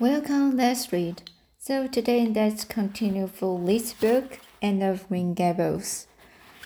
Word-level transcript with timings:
Welcome, 0.00 0.56
let's 0.56 0.92
read. 0.92 1.22
So 1.56 1.86
today 1.86 2.26
let's 2.26 2.64
continue 2.64 3.28
for 3.28 3.64
this 3.64 3.92
book, 3.92 4.40
Anne 4.60 4.82
of 4.82 5.06
Green 5.06 5.34
Gables. 5.34 6.08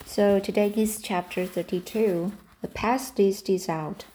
So 0.06 0.40
today 0.40 0.72
is 0.74 1.03
chapter 1.03 1.45
32. 1.45 2.33
The 2.62 2.69
pass 2.69 3.12
list 3.19 3.51
is 3.51 3.69
out. 3.69 4.06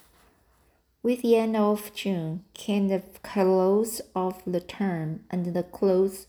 With 1.04 1.22
the 1.22 1.36
end 1.36 1.56
of 1.56 1.94
June 1.94 2.42
came 2.54 2.88
the 2.88 3.04
close 3.22 4.00
of 4.16 4.42
the 4.44 4.60
term 4.60 5.20
and 5.30 5.54
the 5.54 5.62
close 5.62 6.26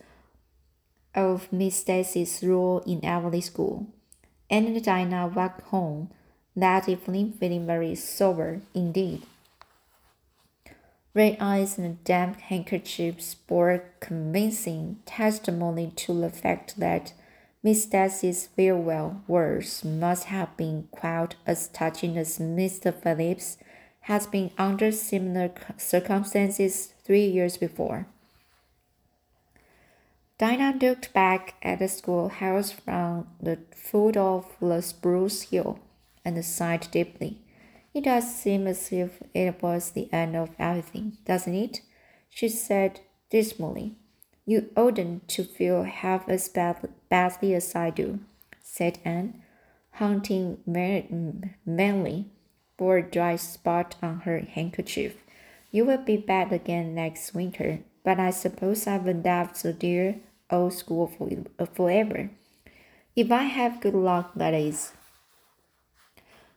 of 1.16 1.52
Miss 1.52 1.78
Stacy's 1.78 2.44
role 2.44 2.84
in 2.86 3.04
Avonlea 3.04 3.42
School. 3.42 3.88
And 4.48 4.86
Dinah 4.86 5.32
walked 5.36 5.62
home 5.70 6.12
that 6.56 6.88
evening 6.88 7.34
feeling 7.34 7.66
very 7.66 7.96
sober 7.96 8.62
indeed. 8.76 9.24
Red 11.16 11.38
eyes 11.40 11.78
and 11.78 11.88
a 11.88 11.94
damp 12.04 12.42
handkerchiefs 12.42 13.36
bore 13.36 13.86
convincing 14.02 14.98
testimony 15.06 15.94
to 15.96 16.14
the 16.14 16.30
fact 16.30 16.78
that 16.78 17.14
Miss 17.64 17.84
Stacy's 17.84 18.48
farewell 18.48 19.24
words 19.26 19.86
must 19.86 20.26
have 20.26 20.58
been 20.58 20.90
quite 20.92 21.36
as 21.48 21.70
touching 21.70 22.18
as 22.18 22.38
Mr. 22.38 22.94
Phillips 22.94 23.58
had 24.02 24.30
been 24.30 24.52
under 24.58 24.92
similar 24.92 25.52
circumstances 25.78 26.94
three 27.06 27.26
years 27.26 27.56
before. 27.56 28.08
Dinah 30.38 30.78
looked 30.82 31.14
back 31.14 31.54
at 31.64 31.80
the 31.80 31.88
schoolhouse 31.88 32.72
from 32.72 33.28
the 33.42 33.60
foot 33.74 34.18
of 34.18 34.54
the 34.60 34.82
spruce 34.82 35.44
hill 35.44 35.80
and 36.26 36.44
sighed 36.44 36.90
deeply. 36.92 37.45
It 37.96 38.04
does 38.04 38.36
seem 38.36 38.68
as 38.68 38.92
if 38.92 39.24
it 39.34 39.64
was 39.64 39.92
the 39.92 40.12
end 40.12 40.36
of 40.36 40.50
everything, 40.60 41.18
doesn't 41.24 41.56
it? 41.56 41.80
She 42.30 42.50
said 42.50 43.00
dismally. 43.30 43.96
You 44.46 44.70
oughtn't 44.76 45.30
to 45.30 45.46
feel 45.46 45.84
half 45.84 46.28
as 46.28 46.50
bad, 46.50 46.90
badly 47.08 47.56
as 47.56 47.74
I 47.74 47.92
do, 47.92 48.20
said 48.62 49.00
Anne, 49.06 49.42
hunting 49.92 50.58
manly 50.66 52.26
for 52.78 52.98
a 52.98 53.10
dry 53.10 53.38
spot 53.38 53.96
on 54.04 54.20
her 54.20 54.40
handkerchief. 54.40 55.16
You 55.72 55.86
will 55.86 56.04
be 56.04 56.18
back 56.18 56.52
again 56.52 56.94
next 56.96 57.34
winter, 57.34 57.80
but 58.04 58.20
I 58.20 58.32
suppose 58.32 58.88
I 58.88 58.98
will 58.98 59.22
left 59.24 59.64
the 59.64 59.72
dear 59.72 60.18
old 60.52 60.74
school 60.74 61.08
for, 61.08 61.30
forever. 61.74 62.30
If 63.16 63.32
I 63.32 63.44
have 63.44 63.80
good 63.80 63.96
luck, 63.96 64.34
that 64.36 64.54
is. 64.54 64.92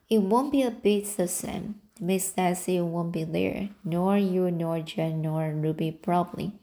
It 0.09 0.23
won't 0.23 0.51
be 0.51 0.63
a 0.63 0.71
bit 0.71 1.05
the 1.17 1.27
same. 1.27 1.81
Miss 1.99 2.29
Stacy 2.29 2.79
won't 2.79 3.11
be 3.11 3.23
there, 3.23 3.69
nor 3.83 4.17
you, 4.17 4.49
nor 4.49 4.79
Jen, 4.79 5.21
nor 5.21 5.49
Ruby 5.51 5.91
probably. 5.91 6.53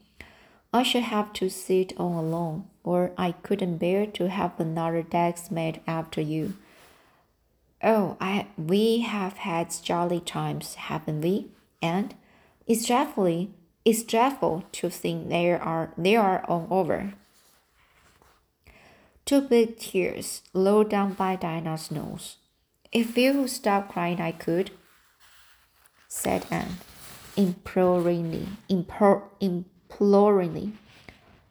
I 0.73 0.83
shall 0.83 1.01
have 1.01 1.31
to 1.33 1.49
sit 1.49 1.93
all 1.97 2.19
alone, 2.19 2.65
or 2.83 3.11
I 3.17 3.31
couldn't 3.31 3.77
bear 3.77 4.05
to 4.07 4.29
have 4.29 4.59
another 4.59 5.01
desk 5.01 5.51
made 5.51 5.79
after 5.87 6.19
you. 6.19 6.55
Oh, 7.83 8.17
I 8.19 8.47
we 8.57 9.01
have 9.01 9.37
had 9.37 9.73
jolly 9.83 10.19
times, 10.19 10.75
haven't 10.75 11.21
we? 11.21 11.47
And 11.81 12.15
it's 12.65 12.85
dreadfully 12.85 13.51
it's 13.87 14.03
dreadful 14.03 14.65
to 14.73 14.89
think 14.89 15.29
they 15.29 15.49
are 15.53 15.93
they 15.97 16.17
are 16.17 16.43
all 16.45 16.67
over. 16.69 17.13
Two 19.23 19.39
big 19.39 19.77
tears 19.77 20.41
rolled 20.53 20.89
down 20.89 21.13
by 21.13 21.37
Dinah's 21.37 21.89
nose. 21.89 22.35
If 22.91 23.17
you 23.17 23.47
stop 23.47 23.89
crying, 23.89 24.21
I 24.21 24.31
could, 24.31 24.71
said 26.07 26.45
Anne, 26.49 26.77
imploringly, 27.35 28.47
implor, 28.69 29.23
imploringly. 29.41 30.71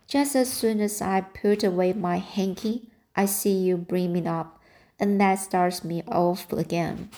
Just 0.06 0.34
as 0.34 0.50
soon 0.50 0.80
as 0.80 1.02
I 1.02 1.20
put 1.20 1.62
away 1.62 1.92
my 1.92 2.18
hanky, 2.18 2.88
I 3.14 3.26
see 3.26 3.52
you 3.52 3.76
brimming 3.76 4.26
up, 4.26 4.60
and 4.98 5.20
that 5.20 5.34
starts 5.34 5.84
me 5.84 6.02
off 6.08 6.50
again. 6.52 7.10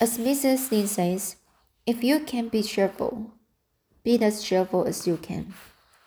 As 0.00 0.18
Mrs. 0.18 0.70
Lynde 0.70 0.88
says, 0.88 1.36
if 1.86 2.02
you 2.02 2.20
can 2.20 2.48
be 2.48 2.62
cheerful, 2.62 3.32
be 4.02 4.20
as 4.22 4.42
cheerful 4.42 4.84
as 4.84 5.06
you 5.06 5.16
can. 5.16 5.54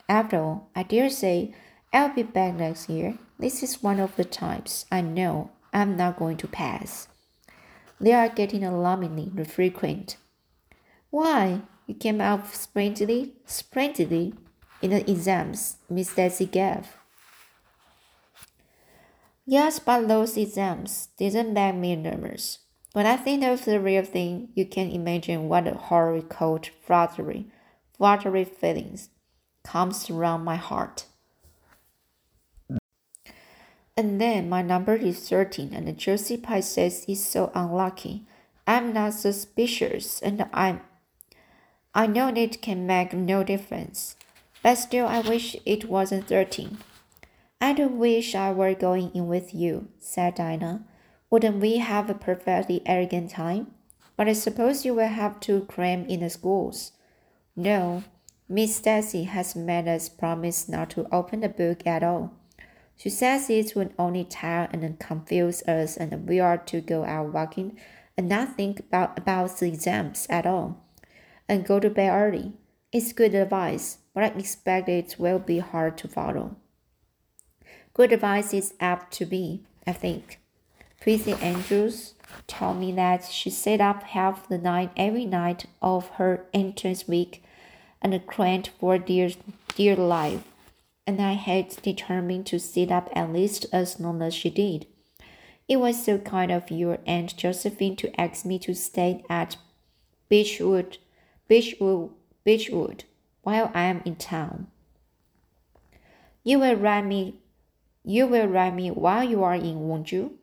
After 0.10 0.40
all, 0.40 0.70
I 0.76 0.84
dare 0.84 1.10
say 1.10 1.54
I'll 1.94 2.14
be 2.14 2.24
back 2.24 2.56
next 2.56 2.90
year. 2.90 3.18
This 3.40 3.64
is 3.64 3.82
one 3.82 4.00
of 4.00 4.16
the 4.16 4.26
times 4.26 4.86
I 4.92 5.02
know 5.02 5.52
I'm 5.74 5.96
not 5.96 6.18
going 6.18 6.38
to 6.38 6.48
pass. 6.48 7.08
They 8.00 8.14
are 8.14 8.30
getting 8.30 8.64
alarmingly 8.64 9.44
frequent. 9.46 10.18
Why? 11.10 11.62
You 11.88 11.96
came 11.96 12.22
out 12.22 12.54
splendidly, 12.54 13.34
splendidly 13.46 14.34
in 14.82 14.92
the 14.92 15.10
exams 15.10 15.78
Miss 15.90 16.10
Stacy 16.10 16.46
gave. 16.46 16.98
Yes, 19.46 19.80
but 19.80 20.08
those 20.08 20.38
exams 20.38 21.10
didn't 21.18 21.54
make 21.54 21.76
me 21.76 21.96
nervous. 21.96 22.60
When 22.94 23.06
I 23.06 23.18
think 23.18 23.44
of 23.44 23.66
the 23.66 23.80
real 23.80 24.04
thing, 24.04 24.50
you 24.54 24.66
can 24.66 24.90
imagine 24.92 25.48
what 25.48 25.68
a 25.68 25.74
horrid 25.74 26.30
cold 26.30 26.70
fluttery, 26.86 27.48
fluttery 27.98 28.44
feelings 28.44 29.10
comes 29.64 30.10
around 30.10 30.44
my 30.44 30.56
heart. 30.56 31.06
And 34.02 34.20
then 34.20 34.50
my 34.50 34.64
number 34.64 34.96
is 34.96 35.30
13, 35.30 35.76
and 35.76 35.96
Josie 35.96 36.36
Pye 36.36 36.62
says 36.62 37.06
it's 37.08 37.24
so 37.24 37.52
unlucky. 37.54 38.26
I'm 38.66 38.94
not 38.94 39.14
suspicious, 39.14 40.20
and 40.24 40.50
I'm. 40.52 40.82
I 41.94 42.08
know 42.08 42.30
it 42.30 42.64
can 42.64 42.88
make 42.88 43.14
no 43.14 43.44
difference, 43.44 44.16
but 44.64 44.80
still, 44.80 45.06
I 45.06 45.20
wish 45.20 45.56
it 45.68 45.88
wasn't 45.88 46.28
13. 46.28 46.80
I 47.62 47.74
do 47.74 47.90
wish 47.90 48.34
I 48.34 48.52
were 48.52 48.74
going 48.74 49.12
in 49.14 49.28
with 49.28 49.54
you, 49.54 49.90
said 50.00 50.34
Dinah. 50.34 50.84
Wouldn't 51.30 51.62
we 51.62 51.78
have 51.78 52.10
a 52.10 52.16
perfectly 52.16 52.82
arrogant 52.88 53.30
time? 53.30 53.68
But 54.18 54.28
I 54.28 54.34
suppose 54.34 54.84
you 54.84 54.96
will 54.96 55.10
have 55.10 55.40
to 55.42 55.62
cram 55.66 56.08
in 56.08 56.22
the 56.22 56.32
schools. 56.32 56.94
No, 57.56 58.04
Miss 58.50 58.78
Stacy 58.78 59.26
has 59.26 59.56
made 59.56 59.88
us 59.88 60.10
promise 60.10 60.68
not 60.68 60.90
to 60.90 61.06
open 61.14 61.42
the 61.42 61.50
book 61.50 61.86
at 61.86 62.02
all. 62.02 62.34
She 62.98 63.10
says 63.10 63.50
it 63.50 63.76
would 63.76 63.94
only 63.98 64.24
tire 64.24 64.70
and 64.72 65.00
confuse 65.00 65.64
us, 65.64 65.98
and 65.98 66.28
we 66.28 66.40
are 66.40 66.58
to 66.58 66.82
go 66.82 67.04
out 67.04 67.34
walking 67.34 67.80
and 68.18 68.30
not 68.30 68.56
think 68.56 68.80
about, 68.80 69.18
about 69.18 69.58
the 69.58 69.68
exams 69.68 70.28
at 70.30 70.46
all, 70.46 70.86
and 71.50 71.66
go 71.66 71.80
to 71.80 71.90
bed 71.90 72.12
early. 72.12 72.54
It's 72.92 73.14
good 73.14 73.34
advice, 73.34 74.00
but 74.14 74.24
I 74.24 74.28
expect 74.28 74.90
it 74.90 75.16
will 75.18 75.40
be 75.40 75.60
hard 75.60 75.98
to 76.00 76.08
follow. 76.08 76.58
Good 77.94 78.12
advice 78.12 78.54
is 78.54 78.74
apt 78.80 79.14
to 79.14 79.26
be, 79.26 79.64
I 79.88 79.94
think. 79.94 80.40
Prissy 81.00 81.34
Andrews 81.34 82.14
told 82.48 82.78
me 82.78 82.92
that 82.92 83.26
she 83.26 83.50
sat 83.50 83.82
up 83.82 84.04
half 84.04 84.48
the 84.48 84.58
night 84.58 84.92
every 84.96 85.26
night 85.26 85.66
of 85.82 86.10
her 86.20 86.46
entrance 86.54 87.08
week 87.08 87.44
and 88.02 88.26
cramped 88.28 88.70
for 88.80 88.98
dear, 88.98 89.32
dear 89.76 89.96
life 89.96 90.44
and 91.08 91.22
I 91.22 91.34
had 91.34 91.70
determined 91.82 92.46
to 92.48 92.60
sit 92.60 92.92
up 92.92 93.10
at 93.14 93.34
least 93.34 93.66
as 93.74 94.00
long 94.00 94.22
as 94.22 94.34
she 94.34 94.50
did. 94.50 94.86
It 95.68 95.78
was 95.78 96.04
so 96.04 96.18
kind 96.18 96.52
of 96.52 96.70
your 96.70 97.00
Aunt 97.06 97.36
Josephine 97.38 97.96
to 97.98 98.20
ask 98.20 98.46
me 98.46 98.60
to 98.60 98.74
stay 98.74 99.24
at 99.30 99.58
Beechwood, 100.30 100.98
Beechwood, 101.48 102.12
Beechwood 102.44 103.06
while 103.42 103.72
I 103.74 103.84
am 103.84 104.02
in 104.06 104.16
town. 104.16 104.68
You 106.44 106.60
will 106.60 106.76
write 106.76 107.06
me. 107.06 107.36
You 108.04 108.28
will 108.28 108.48
write 108.48 108.74
me 108.74 108.90
while 108.90 109.24
you 109.24 109.44
are 109.44 109.56
in, 109.56 109.88
won't 109.88 110.12
you? 110.12 110.38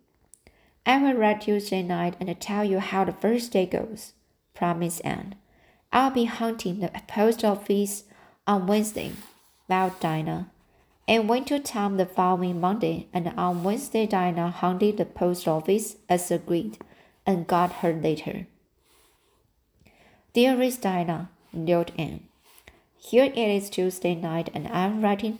I 0.86 0.98
will 1.02 1.14
write 1.14 1.42
Tuesday 1.42 1.82
night 1.82 2.14
and 2.20 2.40
tell 2.40 2.64
you 2.64 2.78
how 2.78 3.04
the 3.04 3.12
first 3.12 3.52
day 3.52 3.66
goes. 3.66 4.14
Promise 4.54 5.00
Anne. 5.00 5.34
I'll 5.92 6.10
be 6.10 6.24
hunting 6.24 6.80
the 6.80 6.90
post 7.08 7.44
office 7.44 8.04
on 8.46 8.66
Wednesday. 8.66 9.12
Vowed 9.68 9.98
Dinah 10.00 10.50
and 11.08 11.26
went 11.26 11.46
to 11.46 11.58
town 11.58 11.96
the 11.96 12.04
following 12.04 12.60
Monday, 12.60 13.08
and 13.14 13.32
on 13.36 13.64
Wednesday 13.64 14.06
Dinah 14.06 14.50
hunted 14.50 14.98
the 14.98 15.06
post 15.06 15.48
office 15.48 15.96
as 16.06 16.30
agreed, 16.30 16.76
and 17.26 17.46
got 17.46 17.80
her 17.80 17.94
letter. 17.94 18.46
Dearest 20.34 20.82
Dinah, 20.82 21.30
wrote 21.54 21.92
Anne, 21.98 22.28
here 22.98 23.24
it 23.24 23.38
is 23.38 23.70
Tuesday 23.70 24.14
night, 24.14 24.50
and 24.52 24.68
I'm 24.68 25.00
writing 25.00 25.38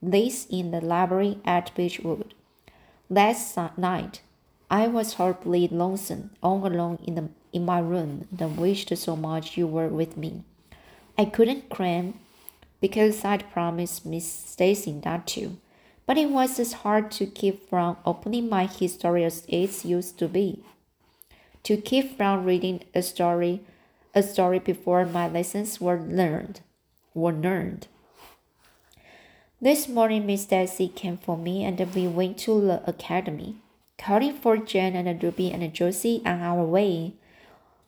this 0.00 0.46
in 0.48 0.70
the 0.70 0.80
library 0.80 1.38
at 1.44 1.74
Beechwood. 1.74 2.34
Last 3.10 3.58
night, 3.76 4.20
I 4.70 4.86
was 4.86 5.14
horribly 5.14 5.66
lonesome, 5.66 6.30
all 6.42 6.64
alone 6.64 6.98
in 7.04 7.16
the 7.16 7.28
in 7.52 7.64
my 7.64 7.80
room, 7.80 8.28
and 8.38 8.56
wished 8.56 8.96
so 8.96 9.16
much 9.16 9.56
you 9.58 9.66
were 9.66 9.88
with 9.88 10.16
me. 10.16 10.44
I 11.18 11.26
couldn't 11.26 11.68
cram 11.68 12.14
because 12.82 13.24
I'd 13.24 13.50
promised 13.52 14.04
Miss 14.04 14.30
Stacy 14.30 15.00
not 15.04 15.26
to. 15.28 15.56
But 16.04 16.18
it 16.18 16.28
was 16.28 16.58
as 16.58 16.72
hard 16.84 17.10
to 17.12 17.24
keep 17.24 17.70
from 17.70 17.96
opening 18.04 18.50
my 18.50 18.66
history 18.66 19.24
as 19.24 19.46
it 19.48 19.84
used 19.84 20.18
to 20.18 20.28
be. 20.28 20.62
To 21.62 21.76
keep 21.76 22.16
from 22.16 22.44
reading 22.44 22.82
a 22.94 23.00
story 23.00 23.62
a 24.14 24.22
story 24.22 24.58
before 24.58 25.06
my 25.06 25.26
lessons 25.26 25.80
were 25.80 25.98
learned. 25.98 26.60
Were 27.14 27.32
learned. 27.32 27.86
This 29.60 29.88
morning, 29.88 30.26
Miss 30.26 30.42
Stacy 30.42 30.88
came 30.88 31.16
for 31.16 31.38
me, 31.38 31.64
and 31.64 31.78
we 31.94 32.06
went 32.08 32.36
to 32.38 32.60
the 32.60 32.82
academy, 32.86 33.56
calling 33.96 34.34
for 34.34 34.56
Jane 34.56 34.96
and 34.96 35.22
Ruby 35.22 35.50
and 35.50 35.72
Josie 35.72 36.20
on 36.26 36.42
our 36.42 36.64
way. 36.64 37.14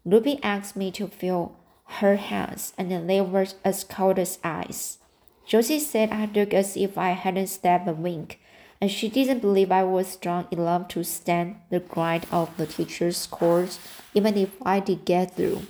Ruby 0.04 0.38
asked 0.42 0.76
me 0.76 0.90
to 0.92 1.08
feel 1.08 1.56
her 2.00 2.16
hands, 2.16 2.72
and 2.78 3.08
they 3.08 3.20
were 3.20 3.46
as 3.64 3.84
cold 3.84 4.18
as 4.18 4.38
ice. 4.42 4.98
Josie 5.46 5.78
said 5.78 6.10
I 6.10 6.26
looked 6.26 6.54
as 6.54 6.76
if 6.76 6.96
I 6.96 7.10
hadn't 7.10 7.48
slept 7.48 7.88
a 7.88 7.92
wink, 7.92 8.40
and 8.80 8.90
she 8.90 9.08
didn't 9.08 9.40
believe 9.40 9.70
I 9.70 9.84
was 9.84 10.08
strong 10.08 10.46
enough 10.50 10.88
to 10.88 11.04
stand 11.04 11.56
the 11.70 11.80
grind 11.80 12.26
of 12.30 12.56
the 12.56 12.66
teacher's 12.66 13.26
course, 13.26 13.78
even 14.14 14.36
if 14.36 14.50
I 14.62 14.80
did 14.80 15.04
get 15.04 15.36
through. 15.36 15.62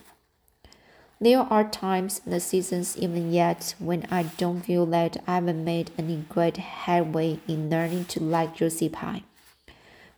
There 1.21 1.41
are 1.41 1.65
times 1.65 2.21
in 2.25 2.33
the 2.33 2.41
seasons 2.41 2.97
even 2.99 3.33
yet 3.33 3.75
when 3.79 4.07
I 4.11 4.25
don't 4.25 4.63
feel 4.63 4.85
that 4.87 5.23
I 5.27 5.37
haven't 5.37 5.65
made 5.65 5.91
any 5.97 6.25
great 6.29 6.57
headway 6.57 7.39
in 7.47 7.71
learning 7.71 8.07
to 8.07 8.21
like 8.21 8.57
Josie 8.57 8.89
Pye. 8.89 9.23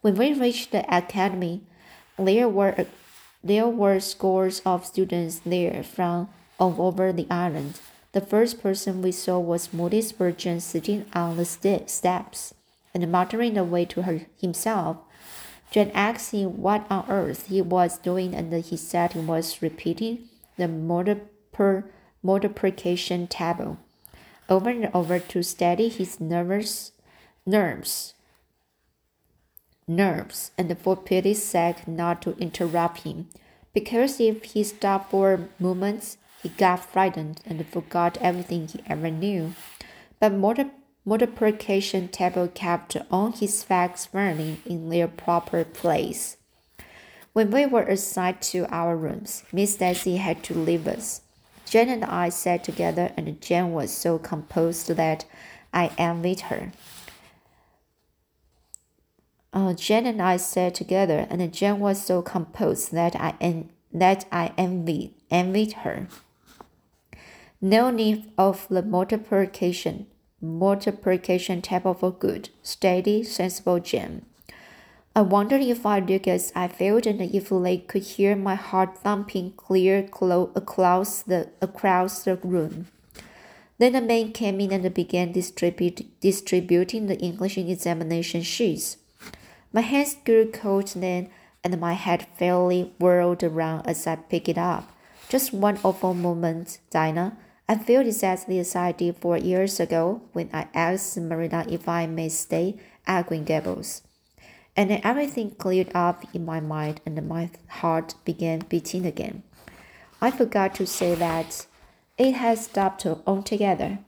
When 0.01 0.17
we 0.17 0.33
reached 0.33 0.73
the 0.73 0.85
academy, 0.95 1.63
there 2.19 2.49
were 2.49 2.87
there 3.47 3.69
were 3.69 4.01
scores 4.01 4.61
of 4.67 4.85
students 4.85 5.41
there 5.47 5.83
from 5.83 6.29
all 6.59 6.75
over 6.79 7.13
the 7.13 7.27
island. 7.31 7.79
The 8.13 8.21
first 8.21 8.63
person 8.63 9.03
we 9.03 9.13
saw 9.13 9.39
was 9.39 9.73
Moody 9.73 10.03
Spurgeon 10.03 10.61
sitting 10.61 11.05
on 11.13 11.37
the 11.37 11.45
steps 11.45 12.55
and 12.95 13.13
muttering 13.13 13.57
away 13.57 13.85
to 13.87 14.03
her 14.03 14.23
himself. 14.41 14.97
Jane 15.71 15.91
asked 15.95 16.33
him 16.33 16.61
what 16.63 16.87
on 16.91 17.05
earth 17.09 17.49
he 17.49 17.61
was 17.61 17.99
doing, 17.99 18.35
and 18.35 18.53
he 18.53 18.77
said 18.77 19.13
he 19.13 19.21
was 19.21 19.63
repeating 19.63 20.29
the 20.57 20.69
multiplication 22.23 23.27
table 23.27 23.79
over 24.49 24.71
and 24.71 24.91
over 24.95 25.19
to 25.19 25.43
steady 25.43 25.89
his 25.89 26.21
nervous 26.21 26.93
nerves 27.45 28.15
nerves 29.89 30.51
and 30.59 30.77
for 30.79 30.97
pity's 30.97 31.43
sake 31.43 31.87
not 31.87 32.21
to 32.23 32.37
interrupt 32.39 33.01
him 33.01 33.29
because 33.73 34.21
if 34.21 34.43
he 34.45 34.65
stopped 34.65 35.11
for 35.11 35.49
moments 35.59 36.19
he 36.43 36.49
got 36.51 36.85
frightened 36.85 37.41
and 37.47 37.67
forgot 37.67 38.19
everything 38.21 38.67
he 38.69 38.81
ever 38.87 39.11
knew 39.11 39.55
but 40.21 40.33
multiplication 41.05 42.09
table 42.09 42.49
kept 42.49 42.97
all 43.11 43.31
his 43.31 43.63
facts 43.63 44.07
firmly 44.07 44.61
in 44.65 44.89
their 44.89 45.09
proper 45.09 45.65
place 45.65 46.37
when 47.37 47.51
we 47.51 47.67
were 47.67 47.83
assigned 47.83 48.41
to 48.41 48.67
our 48.75 48.97
rooms, 48.97 49.45
Miss 49.53 49.75
Stacy 49.75 50.17
had 50.17 50.43
to 50.45 50.55
leave 50.55 50.89
us. 50.89 51.21
Jane 51.67 51.91
and 51.91 52.03
I 52.03 52.31
sat 52.31 52.65
together, 52.65 53.13
and 53.15 53.39
Jane 53.43 53.73
was 53.73 53.93
so 53.93 54.19
composed 54.19 54.89
that 54.89 55.27
I 55.71 55.91
envied 55.99 56.41
her. 56.49 56.73
Uh, 59.57 59.73
Jane 59.73 60.05
and 60.05 60.21
I 60.21 60.37
sat 60.37 60.75
together, 60.75 61.27
and 61.31 61.51
Jen 61.51 61.81
was 61.81 62.05
so 62.05 62.21
composed 62.21 62.93
that 62.93 63.17
I 63.17 63.33
en- 63.41 63.71
that 63.91 64.27
I 64.31 64.53
envied 64.59 65.15
envied 65.31 65.73
her. 65.85 66.09
No 67.59 67.89
need 67.91 68.31
of 68.37 68.67
the 68.69 68.83
multiplication 68.83 70.09
multiplication 70.43 71.63
table 71.63 71.95
for 71.95 72.11
good, 72.11 72.51
steady, 72.63 73.23
sensible 73.23 73.81
Jen. 73.81 74.27
I 75.15 75.23
wondered 75.23 75.63
if 75.63 75.87
I 75.87 76.01
looked 76.01 76.29
as 76.29 76.53
I 76.55 76.69
felt 76.69 77.07
and 77.07 77.23
if 77.23 77.49
they 77.49 77.79
could 77.79 78.03
hear 78.03 78.37
my 78.37 78.57
heart 78.57 78.99
thumping 78.99 79.53
clear 79.53 80.01
across 80.55 81.23
the, 81.23 81.49
across 81.63 82.25
the 82.25 82.37
room. 82.37 82.89
Then 83.79 83.95
the 83.95 84.03
man 84.03 84.33
came 84.33 84.61
in 84.61 84.71
and 84.71 84.93
began 84.93 85.33
distribute, 85.33 86.21
distributing 86.21 87.07
the 87.07 87.17
English 87.17 87.57
examination 87.57 88.43
sheets. 88.43 88.99
My 89.77 89.83
hands 89.83 90.17
grew 90.25 90.51
cold 90.51 90.89
then, 90.97 91.29
and 91.63 91.79
my 91.79 91.93
head 91.93 92.27
fairly 92.39 92.95
whirled 92.99 93.45
around 93.45 93.87
as 93.87 94.07
I 94.07 94.17
picked 94.17 94.49
it 94.49 94.57
up. 94.57 94.91
Just 95.29 95.53
one 95.53 95.79
awful 95.85 96.15
moment, 96.15 96.79
Dinah. 96.89 97.37
I 97.69 97.77
feel 97.77 98.01
exactly 98.01 98.59
as 98.59 98.75
I 98.75 98.93
did 98.93 99.19
four 99.19 99.37
years 99.37 99.79
ago 99.79 100.23
when 100.33 100.49
I 100.51 100.69
asked 100.73 101.19
Marina 101.19 101.67
if 101.69 101.91
I 101.91 102.07
may 102.07 102.31
stay 102.31 102.77
at 103.07 103.27
Green 103.27 103.45
Gables 103.45 104.01
and 104.75 104.89
then 104.89 105.03
everything 105.05 105.51
cleared 105.51 105.91
up 105.95 106.25
in 106.35 106.47
my 106.47 106.61
mind 106.61 107.03
and 107.05 107.29
my 107.29 107.51
heart 107.69 108.15
began 108.25 108.61
beating 108.71 109.05
again. 109.05 109.43
I 110.23 110.31
forgot 110.31 110.75
to 110.77 110.87
say 110.87 111.15
that 111.17 111.67
it 112.17 112.33
had 112.33 112.57
stopped 112.59 113.05
altogether, 113.27 113.99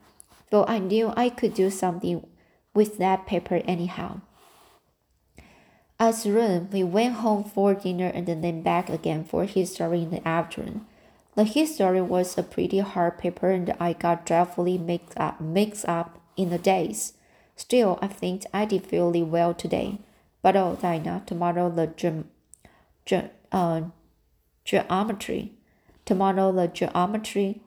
though 0.49 0.65
I 0.65 0.79
knew 0.79 1.13
I 1.15 1.29
could 1.29 1.53
do 1.53 1.69
something 1.69 2.27
with 2.73 2.97
that 2.97 3.27
paper 3.27 3.61
anyhow. 3.67 4.23
As 6.01 6.23
soon 6.23 6.71
we 6.71 6.85
went 6.85 7.15
home 7.15 7.43
for 7.43 7.75
dinner 7.75 8.07
and 8.07 8.27
then 8.27 8.63
back 8.63 8.89
again 8.89 9.25
for 9.25 9.45
history 9.45 10.03
in 10.03 10.11
the 10.11 10.27
afternoon. 10.27 10.87
The 11.35 11.45
history 11.45 12.01
was 12.01 12.39
a 12.39 12.43
pretty 12.43 12.79
hard 12.79 13.19
paper 13.19 13.51
and 13.51 13.75
I 13.81 13.93
got 13.95 14.25
dreadfully 14.25 14.79
mixed 14.79 15.19
up, 15.19 15.41
mixed 15.41 15.89
up 15.89 16.21
in 16.37 16.51
the 16.51 16.59
days. 16.59 17.15
Still, 17.57 17.99
I 18.01 18.07
think 18.07 18.45
I 18.55 18.65
did 18.65 18.87
fairly 18.87 19.23
well 19.23 19.55
today. 19.55 19.99
But 20.41 20.57
oh, 20.57 20.79
Dinah, 20.81 21.25
tomorrow 21.27 21.69
the 21.69 21.89
ge- 21.89 22.25
ge- 23.05 23.31
uh, 23.51 23.83
geometry, 24.65 25.53
tomorrow 26.05 26.53
the 26.53 26.69
geometry, 26.69 27.61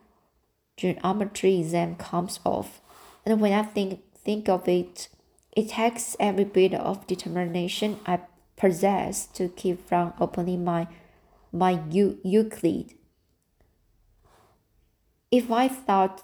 geometry 0.77 1.59
exam 1.59 1.95
comes 1.95 2.39
off, 2.45 2.81
and 3.25 3.41
when 3.41 3.53
I 3.53 3.63
think 3.63 3.99
think 4.15 4.47
of 4.47 4.67
it, 4.67 5.09
it 5.53 5.69
takes 5.69 6.15
every 6.19 6.45
bit 6.45 6.73
of 6.73 7.07
determination 7.07 7.99
I 8.05 8.19
possess 8.55 9.25
to 9.27 9.49
keep 9.49 9.87
from 9.87 10.13
opening 10.19 10.63
my 10.63 10.87
my 11.51 11.81
Euclid. 11.89 12.93
If 15.31 15.51
I 15.51 15.67
thought 15.67 16.23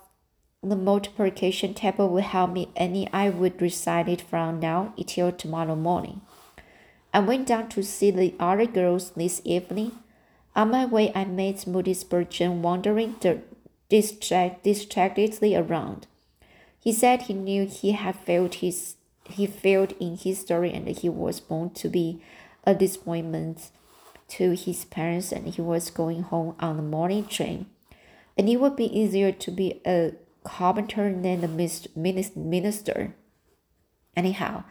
the 0.63 0.75
multiplication 0.75 1.73
table 1.73 2.09
would 2.09 2.23
help 2.23 2.51
me 2.51 2.69
any, 2.75 3.11
I 3.11 3.29
would 3.29 3.61
recite 3.61 4.09
it 4.09 4.21
from 4.21 4.59
now 4.59 4.93
until 4.97 5.31
tomorrow 5.31 5.75
morning. 5.75 6.21
I 7.13 7.19
went 7.19 7.47
down 7.47 7.69
to 7.69 7.83
see 7.83 8.11
the 8.11 8.35
other 8.39 8.65
girls 8.65 9.11
this 9.11 9.41
evening. 9.43 9.91
On 10.55 10.71
my 10.71 10.85
way, 10.85 11.11
I 11.15 11.25
met 11.25 11.67
Moody 11.67 11.93
Spurgeon 11.93 12.61
wandering 12.61 13.15
distract, 13.89 14.63
distractedly 14.63 15.55
around. 15.55 16.07
He 16.79 16.91
said 16.91 17.23
he 17.23 17.33
knew 17.33 17.65
he 17.65 17.91
had 17.93 18.15
failed 18.15 18.55
his 18.55 18.96
he 19.29 19.45
failed 19.47 19.93
in 19.99 20.17
his 20.17 20.39
story 20.39 20.73
and 20.73 20.87
he 20.87 21.09
was 21.09 21.39
born 21.39 21.69
to 21.71 21.89
be 21.89 22.21
a 22.65 22.73
disappointment 22.73 23.69
to 24.27 24.51
his 24.55 24.85
parents 24.85 25.31
and 25.31 25.47
he 25.47 25.61
was 25.61 25.89
going 25.89 26.23
home 26.23 26.55
on 26.59 26.77
the 26.77 26.83
morning 26.83 27.25
train. 27.25 27.67
And 28.37 28.49
it 28.49 28.57
would 28.57 28.75
be 28.75 28.99
easier 28.99 29.31
to 29.31 29.51
be 29.51 29.81
a 29.85 30.13
carpenter 30.43 31.11
than 31.13 31.43
a 31.43 31.47
minister. 31.95 33.15
Anyhow, 34.15 34.63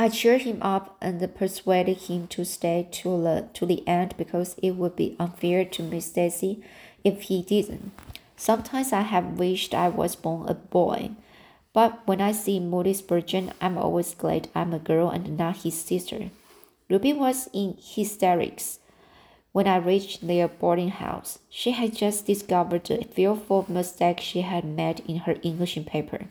I 0.00 0.08
cheered 0.08 0.42
him 0.42 0.62
up 0.62 0.96
and 1.00 1.34
persuaded 1.34 2.02
him 2.02 2.28
to 2.28 2.44
stay 2.44 2.86
to 2.92 3.20
the 3.20 3.48
to 3.54 3.66
the 3.66 3.86
end 3.86 4.14
because 4.16 4.54
it 4.62 4.72
would 4.72 4.94
be 4.94 5.16
unfair 5.18 5.64
to 5.64 5.82
Miss 5.82 6.06
Stacy 6.06 6.62
if 7.02 7.22
he 7.22 7.42
didn't. 7.42 7.90
Sometimes 8.36 8.92
I 8.92 9.00
have 9.00 9.38
wished 9.40 9.74
I 9.74 9.88
was 9.88 10.14
born 10.14 10.48
a 10.48 10.54
boy, 10.54 11.10
but 11.78 12.00
when 12.06 12.20
I 12.20 12.32
see 12.32 12.58
Moody 12.58 12.92
Spurgeon, 12.92 13.52
I'm 13.60 13.78
always 13.78 14.12
glad 14.12 14.48
I'm 14.52 14.74
a 14.74 14.80
girl 14.80 15.10
and 15.10 15.38
not 15.38 15.58
his 15.58 15.80
sister. 15.80 16.30
Ruby 16.90 17.12
was 17.12 17.48
in 17.52 17.76
hysterics 17.80 18.80
when 19.52 19.68
I 19.68 19.76
reached 19.76 20.26
their 20.26 20.48
boarding 20.48 20.88
house. 20.88 21.38
She 21.48 21.70
had 21.70 21.94
just 21.94 22.26
discovered 22.26 22.86
the 22.86 23.04
fearful 23.04 23.64
mistake 23.68 24.18
she 24.18 24.40
had 24.40 24.64
made 24.64 25.04
in 25.06 25.18
her 25.18 25.36
English 25.44 25.78
paper. 25.86 26.26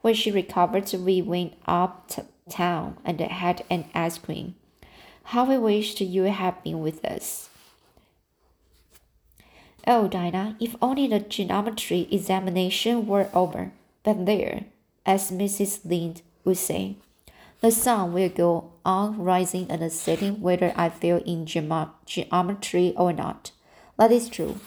When 0.00 0.14
she 0.14 0.30
recovered, 0.30 0.90
we 0.94 1.20
went 1.20 1.52
up 1.66 2.10
town 2.48 2.96
and 3.04 3.20
had 3.20 3.64
an 3.68 3.84
ice 3.94 4.16
cream. 4.16 4.54
How 5.24 5.44
I 5.50 5.58
wished 5.58 6.00
you 6.00 6.22
had 6.22 6.62
been 6.62 6.80
with 6.80 7.04
us. 7.04 7.50
Oh, 9.86 10.08
Dinah, 10.08 10.56
if 10.58 10.74
only 10.80 11.06
the 11.06 11.20
geometry 11.20 12.08
examination 12.10 13.06
were 13.06 13.28
over. 13.34 13.72
But 14.04 14.26
there, 14.26 14.66
as 15.04 15.32
Mrs. 15.32 15.84
Lynde 15.84 16.22
would 16.44 16.58
say, 16.58 16.96
the 17.60 17.70
sun 17.70 18.12
will 18.12 18.28
go 18.28 18.72
on 18.84 19.18
rising 19.18 19.70
and 19.70 19.90
setting 19.90 20.42
whether 20.42 20.72
I 20.76 20.90
fail 20.90 21.22
in 21.24 21.46
geometry 21.46 22.94
or 22.96 23.12
not. 23.12 23.52
That 23.98 24.12
is 24.12 24.28
true, 24.28 24.60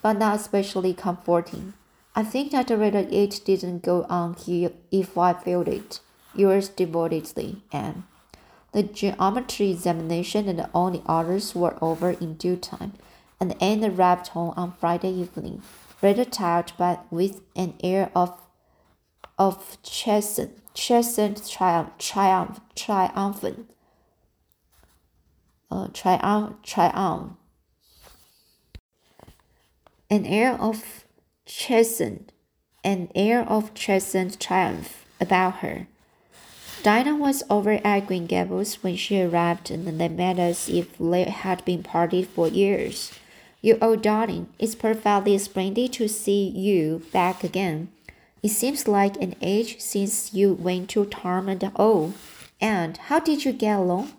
but 0.00 0.14
not 0.14 0.40
especially 0.40 0.94
comforting. 0.94 1.74
I 2.16 2.22
think 2.24 2.52
that 2.52 2.70
rather 2.70 3.06
it 3.10 3.42
didn't 3.44 3.82
go 3.82 4.06
on 4.08 4.34
here 4.34 4.72
if 4.90 5.18
I 5.18 5.34
failed 5.34 5.68
it. 5.68 6.00
Yours 6.34 6.70
devotedly, 6.70 7.62
Anne. 7.70 8.04
The 8.72 8.82
geometry 8.82 9.70
examination 9.70 10.48
and 10.48 10.66
all 10.72 10.90
the 10.90 11.02
others 11.06 11.54
were 11.54 11.76
over 11.82 12.10
in 12.12 12.34
due 12.34 12.56
time, 12.56 12.94
and 13.38 13.60
Anne 13.62 13.84
arrived 13.84 14.28
home 14.28 14.54
on 14.56 14.72
Friday 14.72 15.10
evening, 15.10 15.62
rather 16.00 16.24
tired 16.24 16.72
but 16.78 17.04
with 17.10 17.42
an 17.54 17.74
air 17.82 18.10
of 18.14 18.40
of 19.38 19.78
chastened, 19.82 20.60
chastened 20.74 21.48
triumph, 21.48 21.90
triumph, 21.98 22.60
triumphant, 22.74 23.70
uh, 25.70 25.88
triumph, 25.92 26.56
triumph, 26.62 27.32
an 30.10 30.26
air 30.26 30.54
of 30.54 31.04
chastened, 31.46 32.32
an 32.82 33.08
air 33.14 33.42
of 33.42 33.74
chastened 33.74 34.40
triumph 34.40 35.04
about 35.20 35.56
her. 35.56 35.86
Dinah 36.82 37.16
was 37.16 37.42
over 37.50 37.80
at 37.84 38.06
Green 38.06 38.26
Gables 38.26 38.82
when 38.82 38.96
she 38.96 39.20
arrived, 39.20 39.70
and 39.70 40.00
they 40.00 40.08
met 40.08 40.38
as 40.38 40.68
if 40.68 40.96
they 40.98 41.24
had 41.24 41.64
been 41.64 41.82
parted 41.82 42.28
for 42.28 42.48
years. 42.48 43.12
You 43.60 43.78
old 43.82 44.02
darling, 44.02 44.48
it's 44.58 44.76
perfectly 44.76 45.36
splendid 45.38 45.92
to 45.94 46.08
see 46.08 46.48
you 46.48 47.02
back 47.12 47.42
again. 47.42 47.88
It 48.42 48.50
seems 48.50 48.86
like 48.86 49.16
an 49.16 49.34
age 49.40 49.80
since 49.80 50.32
you 50.32 50.52
went 50.52 50.90
to 50.90 51.04
Tom 51.06 51.48
and 51.48 51.64
O. 51.64 51.72
Oh, 51.76 52.14
and 52.60 52.96
how 52.96 53.18
did 53.18 53.44
you 53.44 53.52
get 53.52 53.78
along? 53.78 54.12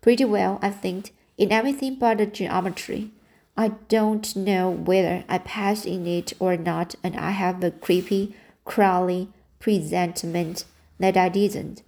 Pretty 0.00 0.24
well, 0.24 0.58
I 0.62 0.70
think, 0.70 1.12
in 1.36 1.52
everything 1.52 1.96
but 1.96 2.18
the 2.18 2.26
geometry. 2.26 3.10
I 3.56 3.68
don't 3.88 4.34
know 4.34 4.70
whether 4.70 5.24
I 5.28 5.38
passed 5.38 5.86
in 5.86 6.06
it 6.06 6.32
or 6.38 6.56
not, 6.56 6.94
and 7.02 7.16
I 7.16 7.30
have 7.30 7.62
a 7.62 7.70
creepy, 7.70 8.34
crawly 8.64 9.28
presentiment 9.58 10.64
that 10.98 11.16
I 11.16 11.28
didn't. 11.28 11.82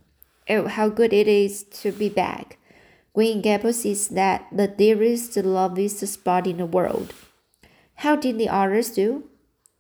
Oh, 0.49 0.67
how 0.67 0.89
good 0.89 1.13
it 1.13 1.29
is 1.29 1.63
to 1.81 1.93
be 1.93 2.09
back. 2.09 2.59
Green 3.15 3.41
Gables 3.43 3.85
is 3.85 4.09
that 4.09 4.47
the 4.53 4.69
dearest, 4.69 5.37
loveliest 5.37 6.07
spot 6.07 6.47
in 6.47 6.59
the 6.59 6.67
world. 6.67 7.13
How 7.97 8.17
did 8.17 8.39
the 8.39 8.49
others 8.49 8.91
do? 8.91 9.29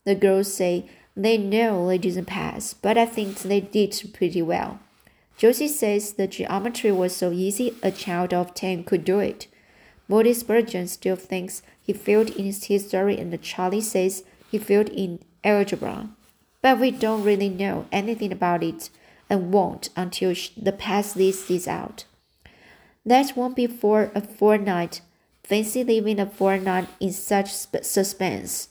The 0.04 0.14
girls 0.14 0.52
say 0.52 0.88
they 1.16 1.36
know 1.36 1.86
they 1.86 1.98
didn't 1.98 2.26
pass, 2.26 2.74
but 2.74 2.96
I 2.96 3.06
think 3.06 3.38
they 3.40 3.60
did 3.60 4.10
pretty 4.14 4.42
well. 4.42 4.80
Josie 5.36 5.68
says 5.68 6.12
the 6.12 6.26
geometry 6.26 6.92
was 6.92 7.14
so 7.16 7.32
easy 7.32 7.74
a 7.82 7.90
child 7.90 8.32
of 8.32 8.54
ten 8.54 8.84
could 8.84 9.04
do 9.04 9.18
it. 9.18 9.46
Moody 10.08 10.34
Spurgeon 10.34 10.88
still 10.88 11.16
thinks 11.16 11.62
he 11.80 11.92
failed 11.92 12.30
in 12.30 12.44
his 12.44 12.64
history, 12.64 13.18
and 13.18 13.40
Charlie 13.42 13.80
says 13.80 14.24
he 14.50 14.58
failed 14.58 14.88
in 14.90 15.20
algebra. 15.42 16.10
But 16.60 16.78
we 16.78 16.90
don't 16.90 17.24
really 17.24 17.48
know 17.48 17.86
anything 17.90 18.30
about 18.30 18.62
it 18.62 18.88
and 19.28 19.52
won't 19.52 19.88
until 19.96 20.34
the 20.56 20.72
pass 20.72 21.16
list 21.16 21.50
is 21.50 21.66
out. 21.66 22.04
That 23.04 23.36
won't 23.36 23.56
be 23.56 23.66
for 23.66 24.12
a 24.14 24.20
fortnight. 24.20 25.00
Fancy 25.42 25.82
leaving 25.82 26.20
a 26.20 26.26
fortnight 26.26 26.88
in 27.00 27.12
such 27.12 27.52
suspense. 27.52 28.68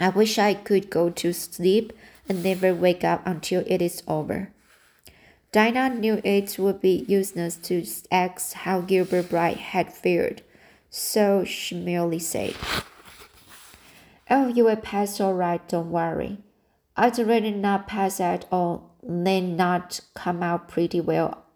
I 0.00 0.10
wish 0.10 0.38
I 0.38 0.54
could 0.54 0.90
go 0.90 1.10
to 1.10 1.32
sleep 1.32 1.92
and 2.28 2.42
never 2.42 2.74
wake 2.74 3.04
up 3.04 3.26
until 3.26 3.64
it 3.66 3.82
is 3.82 4.02
over. 4.06 4.50
Dinah 5.50 5.94
knew 5.94 6.20
it 6.24 6.58
would 6.58 6.80
be 6.80 7.04
useless 7.08 7.56
to 7.56 7.84
ask 8.10 8.52
how 8.52 8.80
Gilbert 8.82 9.30
Bright 9.30 9.56
had 9.56 9.92
fared, 9.92 10.42
so 10.90 11.44
she 11.44 11.74
merely 11.74 12.18
said, 12.18 12.54
Oh, 14.30 14.48
you 14.48 14.64
will 14.64 14.76
pass 14.76 15.20
all 15.20 15.34
right, 15.34 15.66
don't 15.68 15.90
worry. 15.90 16.38
I'd 16.96 17.18
rather 17.18 17.50
not 17.50 17.88
pass 17.88 18.20
at 18.20 18.44
all 18.52 18.94
than 19.02 19.56
not 19.56 20.00
come 20.14 20.42
out 20.42 20.68
pretty 20.68 21.00
well 21.00 21.46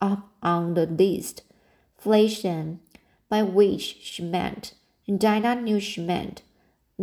up 0.00 0.28
on 0.42 0.74
the 0.74 0.86
list. 0.86 1.42
Inflation, 1.98 2.80
by 3.28 3.42
which 3.42 3.98
she 4.00 4.22
meant, 4.22 4.74
and 5.06 5.20
Dinah 5.20 5.60
knew 5.60 5.78
she 5.78 6.00
meant, 6.00 6.42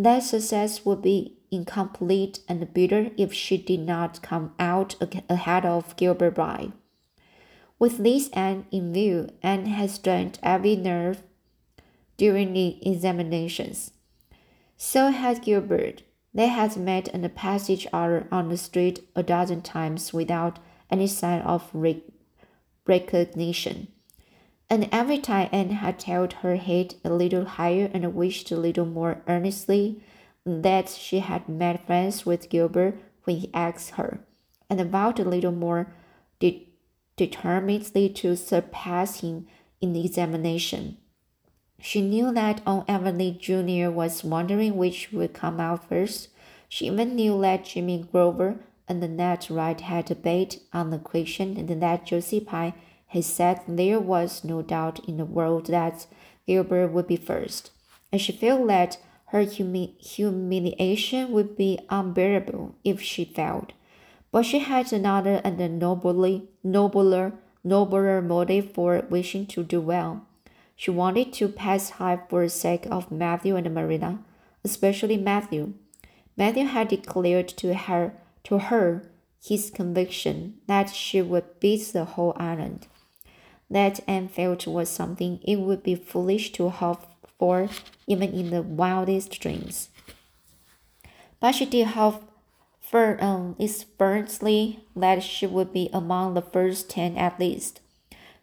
that 0.05 0.19
success 0.19 0.85
would 0.85 1.01
be 1.01 1.37
incomplete 1.49 2.39
and 2.47 2.71
bitter 2.73 3.09
if 3.17 3.33
she 3.33 3.57
did 3.57 3.79
not 3.79 4.21
come 4.21 4.53
out 4.59 4.95
ahead 5.29 5.65
of 5.65 5.95
Gilbert 5.95 6.35
Blythe. 6.35 6.71
With 7.79 7.97
this 7.99 8.29
end 8.33 8.65
in 8.71 8.93
view, 8.93 9.29
Anne 9.41 9.65
had 9.65 9.89
strained 9.89 10.39
every 10.43 10.75
nerve 10.75 11.23
during 12.17 12.53
the 12.53 12.79
examinations. 12.87 13.91
So 14.77 15.09
had 15.09 15.41
Gilbert. 15.41 16.03
They 16.33 16.47
had 16.47 16.77
met 16.77 17.07
and 17.07 17.33
passed 17.33 17.69
each 17.69 17.87
other 17.91 18.27
on 18.31 18.49
the 18.49 18.57
street 18.57 19.07
a 19.15 19.23
dozen 19.23 19.61
times 19.61 20.13
without 20.13 20.59
any 20.91 21.07
sign 21.07 21.41
of 21.41 21.69
re 21.73 22.03
recognition 22.85 23.87
and 24.69 24.89
every 24.91 25.17
time 25.17 25.49
Anne 25.51 25.69
had 25.69 26.01
held 26.03 26.33
her 26.33 26.57
head 26.57 26.95
a 27.03 27.09
little 27.09 27.45
higher 27.45 27.89
and 27.93 28.13
wished 28.13 28.51
a 28.51 28.57
little 28.57 28.85
more 28.85 29.21
earnestly 29.27 30.01
that 30.45 30.89
she 30.89 31.19
had 31.19 31.47
made 31.47 31.79
friends 31.81 32.25
with 32.25 32.49
Gilbert 32.49 32.97
when 33.23 33.37
he 33.37 33.49
asked 33.53 33.91
her, 33.91 34.19
and 34.69 34.79
vowed 34.89 35.19
a 35.19 35.25
little 35.25 35.51
more 35.51 35.93
de 36.39 36.67
determinedly 37.15 38.07
to 38.09 38.35
surpass 38.35 39.21
him 39.21 39.47
in 39.81 39.93
the 39.93 40.05
examination. 40.05 40.97
She 41.81 42.01
knew 42.01 42.31
that 42.33 42.61
Aunt 42.65 42.85
Emily 42.87 43.31
Jr. 43.39 43.89
was 43.89 44.23
wondering 44.23 44.77
which 44.77 45.11
would 45.11 45.33
come 45.33 45.59
out 45.59 45.87
first. 45.87 46.29
She 46.69 46.85
even 46.85 47.15
knew 47.15 47.39
that 47.41 47.65
Jimmy 47.65 48.05
Grover 48.11 48.59
and 48.87 49.01
the 49.01 49.07
Nat 49.07 49.49
Wright 49.49 49.79
had 49.79 50.09
a 50.11 50.15
bet 50.15 50.59
on 50.73 50.91
the 50.91 50.99
question 50.99 51.57
and 51.57 51.81
that 51.81 52.05
Josie 52.05 52.39
Pye 52.39 52.73
he 53.09 53.21
said 53.21 53.61
there 53.67 53.99
was 53.99 54.43
no 54.43 54.61
doubt 54.61 54.99
in 55.07 55.17
the 55.17 55.25
world 55.25 55.67
that 55.67 56.05
Gilbert 56.45 56.89
would 56.89 57.07
be 57.07 57.15
first, 57.15 57.71
and 58.11 58.19
she 58.21 58.31
felt 58.31 58.67
that 58.67 58.97
her 59.27 59.41
humi 59.41 59.95
humiliation 59.99 61.31
would 61.31 61.57
be 61.57 61.79
unbearable 61.89 62.75
if 62.83 63.01
she 63.01 63.25
failed. 63.25 63.73
But 64.31 64.45
she 64.45 64.59
had 64.59 64.91
another 64.91 65.41
and 65.43 65.59
a 65.59 65.69
nobly, 65.69 66.49
nobler, 66.63 67.33
nobler 67.63 68.21
motive 68.21 68.71
for 68.73 69.03
wishing 69.09 69.45
to 69.47 69.63
do 69.63 69.81
well. 69.81 70.25
She 70.75 70.91
wanted 70.91 71.33
to 71.33 71.47
pass 71.47 71.91
high 71.91 72.19
for 72.29 72.43
the 72.43 72.49
sake 72.49 72.85
of 72.91 73.11
Matthew 73.11 73.55
and 73.55 73.73
Marina, 73.73 74.19
especially 74.63 75.17
Matthew. 75.17 75.73
Matthew 76.35 76.65
had 76.65 76.89
declared 76.89 77.47
to 77.49 77.73
her 77.73 78.13
to 78.43 78.59
her 78.59 79.09
his 79.43 79.71
conviction 79.71 80.57
that 80.67 80.89
she 80.89 81.21
would 81.21 81.59
beat 81.59 81.93
the 81.93 82.05
whole 82.05 82.33
island 82.37 82.87
that 83.69 83.99
Anne 84.07 84.27
felt 84.27 84.65
was 84.65 84.89
something 84.89 85.39
it 85.43 85.57
would 85.57 85.83
be 85.83 85.95
foolish 85.95 86.51
to 86.53 86.69
hope 86.69 87.03
for 87.37 87.69
even 88.07 88.33
in 88.33 88.49
the 88.49 88.61
wildest 88.61 89.39
dreams. 89.39 89.89
But 91.39 91.53
she 91.53 91.65
did 91.65 91.87
hope 91.87 92.23
um, 92.93 93.55
expressly 93.59 94.79
that 94.95 95.21
she 95.21 95.45
would 95.45 95.73
be 95.73 95.89
among 95.91 96.33
the 96.33 96.41
first 96.41 96.89
ten 96.89 97.17
at 97.17 97.39
least, 97.39 97.81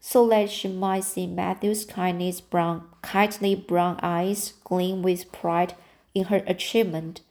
so 0.00 0.28
that 0.28 0.50
she 0.50 0.68
might 0.68 1.04
see 1.04 1.26
Matthew's 1.26 1.84
kindness 1.84 2.40
brown, 2.40 2.86
kindly 3.02 3.54
brown 3.54 3.98
eyes 4.02 4.52
gleam 4.62 5.02
with 5.02 5.32
pride 5.32 5.74
in 6.14 6.24
her 6.24 6.42
achievement. 6.46 7.22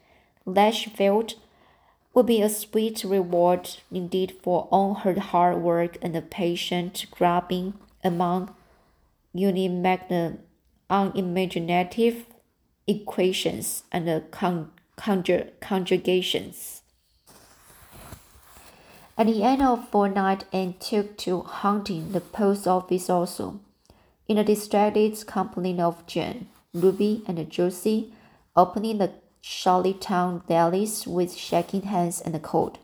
That 0.45 0.73
she 0.73 0.89
felt 0.89 1.35
would 2.13 2.25
be 2.25 2.41
a 2.41 2.50
sweet 2.50 3.03
reward 3.03 3.69
indeed 3.91 4.35
for 4.41 4.67
all 4.71 4.95
her 4.95 5.19
hard 5.19 5.57
work 5.57 5.97
and 6.01 6.13
the 6.13 6.21
patient 6.21 7.05
grabbing 7.12 7.75
among 8.03 8.53
unimaginative 9.33 10.39
unimaginative 10.89 12.25
equations 12.88 13.83
and 13.91 14.31
con 14.31 14.72
conjug 14.98 15.50
conjugations. 15.60 16.81
At 19.17 19.27
the 19.27 19.43
end 19.43 19.62
of 19.62 19.89
fortnight, 19.89 20.45
Anne 20.51 20.74
took 20.79 21.17
to 21.19 21.41
hunting 21.41 22.12
the 22.12 22.22
post 22.22 22.67
office 22.67 23.10
also, 23.10 23.60
in 24.27 24.38
a 24.38 24.43
distracted 24.43 25.25
company 25.27 25.79
of 25.79 26.05
Jane, 26.07 26.48
Ruby, 26.74 27.24
and 27.27 27.50
Josie, 27.50 28.13
opening 28.55 28.98
the 28.98 29.12
Charlottetown 29.41 30.41
delis 30.50 31.05
with 31.05 31.36
shaking 31.36 31.83
hands 31.83 32.22
and 32.22 32.36
a 32.36 32.39
cold. 32.39 32.79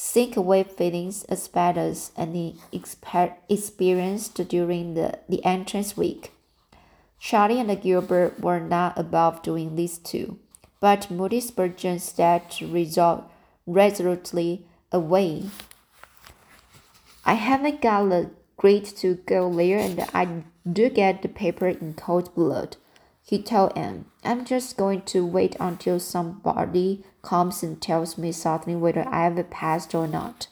Sink 0.00 0.36
away 0.36 0.62
feelings 0.62 1.24
as 1.24 1.48
bad 1.48 1.76
as 1.76 2.12
any 2.16 2.54
experienced 2.70 4.48
during 4.48 4.94
the, 4.94 5.18
the 5.28 5.44
entrance 5.44 5.96
week. 5.96 6.30
Charlie 7.18 7.58
and 7.58 7.82
Gilbert 7.82 8.38
were 8.38 8.60
not 8.60 8.96
above 8.96 9.42
doing 9.42 9.74
this 9.74 9.98
too, 9.98 10.38
but 10.78 11.10
Moody 11.10 11.40
Spurgeon 11.40 11.98
stepped 11.98 12.60
resol- 12.60 13.24
resolutely 13.66 14.64
away. 14.92 15.46
I 17.24 17.34
haven't 17.34 17.80
got 17.80 18.08
the 18.08 18.30
grit 18.56 18.84
to 18.98 19.16
go 19.26 19.52
there, 19.52 19.80
and 19.80 20.06
I 20.14 20.44
do 20.72 20.90
get 20.90 21.22
the 21.22 21.28
paper 21.28 21.66
in 21.66 21.94
cold 21.94 22.32
blood. 22.36 22.76
He 23.28 23.42
told 23.42 23.76
Anne, 23.76 24.06
I'm 24.24 24.46
just 24.46 24.78
going 24.78 25.02
to 25.02 25.26
wait 25.26 25.54
until 25.60 26.00
somebody 26.00 27.04
comes 27.20 27.62
and 27.62 27.78
tells 27.78 28.16
me 28.16 28.32
suddenly 28.32 28.74
whether 28.74 29.06
I 29.06 29.24
have 29.24 29.50
passed 29.50 29.94
or 29.94 30.08
not. 30.08 30.48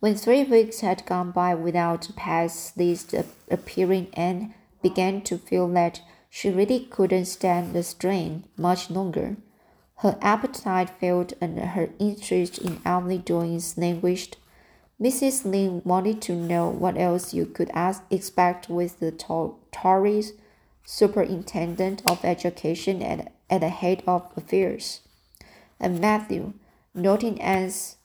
When 0.00 0.14
three 0.14 0.44
weeks 0.44 0.80
had 0.80 1.04
gone 1.04 1.30
by 1.30 1.54
without 1.56 2.08
pass 2.16 2.72
list 2.74 3.14
appearing, 3.50 4.14
Anne 4.14 4.54
began 4.80 5.20
to 5.24 5.36
feel 5.36 5.68
that 5.68 6.00
she 6.30 6.48
really 6.48 6.80
couldn't 6.80 7.26
stand 7.26 7.74
the 7.74 7.82
strain 7.82 8.44
much 8.56 8.88
longer. 8.88 9.36
Her 9.96 10.16
appetite 10.22 10.88
failed 10.88 11.34
and 11.38 11.58
her 11.58 11.90
interest 11.98 12.56
in 12.56 12.80
Emily 12.82 13.18
doings 13.18 13.76
languished. 13.76 14.38
Mrs. 14.98 15.44
Lynde 15.44 15.84
wanted 15.84 16.22
to 16.22 16.34
know 16.34 16.70
what 16.70 16.96
else 16.96 17.34
you 17.34 17.44
could 17.44 17.68
ask, 17.74 18.02
expect 18.10 18.70
with 18.70 19.00
the 19.00 19.12
Tories 19.12 20.32
superintendent 20.84 22.02
of 22.06 22.24
education 22.24 23.02
and 23.02 23.30
at 23.50 23.60
the 23.60 23.68
head 23.68 24.02
of 24.06 24.30
affairs. 24.36 25.00
And 25.80 26.00
Matthew, 26.00 26.54
noting 26.94 27.40
Anne's 27.40 27.96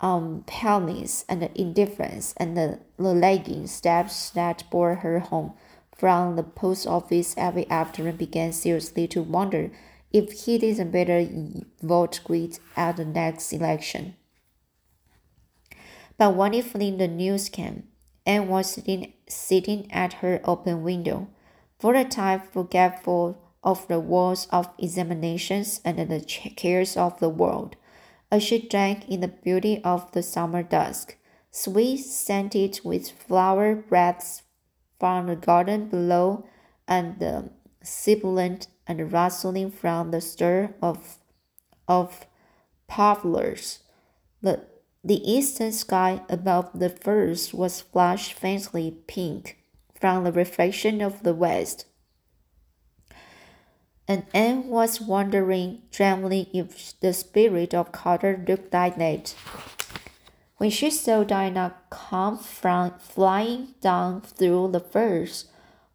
um, 0.00 0.44
paleness 0.46 1.24
and 1.28 1.42
indifference 1.54 2.34
and 2.36 2.56
the, 2.56 2.80
the 2.96 3.14
lagging 3.14 3.66
steps 3.66 4.30
that 4.30 4.64
bore 4.70 4.96
her 4.96 5.20
home 5.20 5.54
from 5.96 6.36
the 6.36 6.42
post 6.42 6.86
office 6.86 7.34
every 7.36 7.70
afternoon, 7.70 8.16
began 8.16 8.52
seriously 8.52 9.06
to 9.08 9.22
wonder 9.22 9.70
if 10.12 10.32
he 10.44 10.58
didn't 10.58 10.90
better 10.90 11.26
vote 11.82 12.20
Grit 12.24 12.58
at 12.76 12.96
the 12.96 13.04
next 13.04 13.52
election. 13.52 14.16
But 16.16 16.34
one 16.34 16.54
evening 16.54 16.98
the 16.98 17.08
news 17.08 17.48
came. 17.48 17.84
Anne 18.26 18.48
was 18.48 18.70
sitting, 18.70 19.12
sitting 19.28 19.90
at 19.92 20.14
her 20.14 20.40
open 20.44 20.82
window 20.82 21.28
for 21.84 21.94
a 21.94 22.02
time 22.02 22.40
forgetful 22.40 23.36
of 23.62 23.86
the 23.88 24.00
woes 24.00 24.48
of 24.50 24.70
examinations 24.78 25.82
and 25.84 25.98
the 25.98 26.20
cares 26.56 26.96
of 26.96 27.20
the 27.20 27.28
world, 27.28 27.76
as 28.30 28.42
she 28.42 28.58
drank 28.58 29.06
in 29.06 29.20
the 29.20 29.28
beauty 29.28 29.82
of 29.84 30.10
the 30.12 30.22
summer 30.22 30.62
dusk, 30.62 31.18
sweet 31.50 31.98
scented 31.98 32.80
with 32.84 33.10
flower 33.10 33.74
breaths 33.74 34.44
from 34.98 35.26
the 35.26 35.36
garden 35.36 35.86
below, 35.90 36.46
and 36.88 37.18
the 37.18 37.50
sibilant 37.82 38.66
and 38.86 39.12
rustling 39.12 39.70
from 39.70 40.10
the 40.10 40.22
stir 40.22 40.74
of 40.80 41.18
of 41.86 42.24
poplars. 42.86 43.80
The 44.40 44.64
the 45.04 45.20
eastern 45.30 45.72
sky 45.72 46.22
above 46.30 46.70
the 46.72 46.88
firs 46.88 47.52
was 47.52 47.82
flushed 47.82 48.32
faintly 48.32 48.90
pink 49.06 49.58
from 50.04 50.22
the 50.22 50.32
reflection 50.32 51.00
of 51.00 51.22
the 51.22 51.32
west. 51.32 51.86
And 54.06 54.26
Anne 54.34 54.68
was 54.68 55.00
wondering 55.00 55.80
dreamily 55.90 56.50
if 56.52 57.00
the 57.00 57.14
spirit 57.14 57.72
of 57.72 57.90
Carter 57.90 58.44
looked 58.46 58.74
like 58.74 58.98
that. 58.98 59.34
When 60.58 60.68
she 60.68 60.90
saw 60.90 61.24
Diana 61.24 61.76
come 61.88 62.36
from 62.36 62.98
flying 62.98 63.76
down 63.80 64.20
through 64.20 64.72
the 64.72 64.80
firs, 64.80 65.46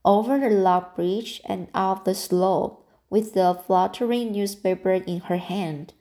over 0.03 0.39
the 0.39 0.49
log 0.49 0.95
bridge 0.95 1.39
and 1.45 1.67
up 1.75 2.05
the 2.05 2.15
slope, 2.15 2.83
with 3.11 3.35
the 3.35 3.53
fluttering 3.53 4.31
newspaper 4.31 4.93
in 4.93 5.19
her 5.19 5.37
hand, 5.37 5.93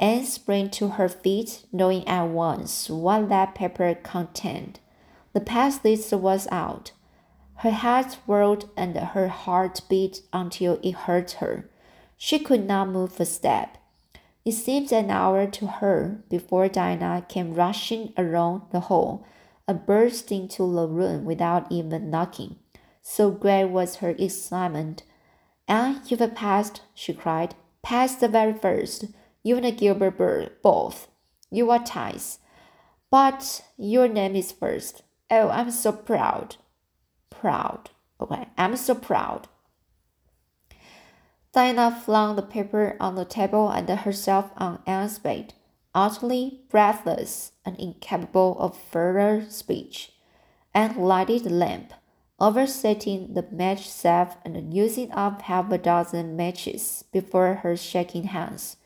Anne 0.00 0.24
sprang 0.24 0.68
to 0.70 0.88
her 0.88 1.08
feet, 1.08 1.64
knowing 1.70 2.04
at 2.08 2.24
once 2.24 2.90
what 2.90 3.28
that 3.28 3.54
paper 3.54 3.94
contained. 3.94 4.80
The 5.32 5.40
pass 5.40 5.84
list 5.84 6.12
was 6.12 6.48
out. 6.50 6.90
Her 7.60 7.72
head 7.72 8.16
whirled 8.26 8.70
and 8.74 8.96
her 8.96 9.28
heart 9.28 9.82
beat 9.86 10.22
until 10.32 10.78
it 10.82 10.92
hurt 10.92 11.32
her. 11.32 11.68
She 12.16 12.38
could 12.38 12.66
not 12.66 12.88
move 12.88 13.20
a 13.20 13.26
step. 13.26 13.76
It 14.46 14.52
seemed 14.52 14.90
an 14.92 15.10
hour 15.10 15.46
to 15.46 15.66
her 15.66 16.24
before 16.30 16.68
Dinah 16.68 17.26
came 17.28 17.52
rushing 17.52 18.14
around 18.16 18.62
the 18.70 18.80
hall 18.80 19.26
and 19.68 19.84
burst 19.84 20.32
into 20.32 20.62
the 20.74 20.88
room 20.88 21.26
without 21.26 21.70
even 21.70 22.08
knocking. 22.08 22.56
So 23.02 23.30
great 23.30 23.66
was 23.66 23.96
her 23.96 24.14
excitement. 24.18 25.02
And 25.68 26.00
you've 26.10 26.34
passed, 26.34 26.80
she 26.94 27.12
cried. 27.12 27.54
Passed 27.82 28.20
the 28.20 28.28
very 28.28 28.54
first. 28.54 29.04
You 29.42 29.58
and 29.58 29.76
Gilbert 29.76 30.16
Bird, 30.16 30.52
both. 30.62 31.08
You 31.50 31.70
are 31.70 31.84
ties. 31.84 32.38
But 33.10 33.62
your 33.76 34.08
name 34.08 34.34
is 34.34 34.50
first. 34.50 35.02
Oh, 35.30 35.50
I'm 35.50 35.70
so 35.70 35.92
proud 35.92 36.56
proud. 37.40 37.90
Okay, 38.20 38.48
I'm 38.58 38.76
so 38.76 38.94
proud. 38.94 39.48
Diana 41.52 41.90
flung 41.90 42.36
the 42.36 42.42
paper 42.42 42.96
on 43.00 43.16
the 43.16 43.24
table 43.24 43.68
and 43.70 43.88
herself 43.88 44.50
on 44.56 44.80
Anne's 44.86 45.18
bed, 45.18 45.54
utterly 45.94 46.60
breathless 46.68 47.52
and 47.64 47.76
incapable 47.80 48.56
of 48.60 48.78
further 48.78 49.44
speech. 49.48 50.12
Anne 50.72 50.96
lighted 50.96 51.42
the 51.44 51.50
lamp, 51.50 51.92
oversetting 52.38 53.34
the 53.34 53.44
match 53.50 53.88
safe 53.88 54.36
and 54.44 54.72
using 54.72 55.10
up 55.10 55.42
half 55.42 55.72
a 55.72 55.78
dozen 55.78 56.36
matches 56.36 57.04
before 57.10 57.54
her 57.54 57.76
shaking 57.76 58.24
hands 58.24 58.76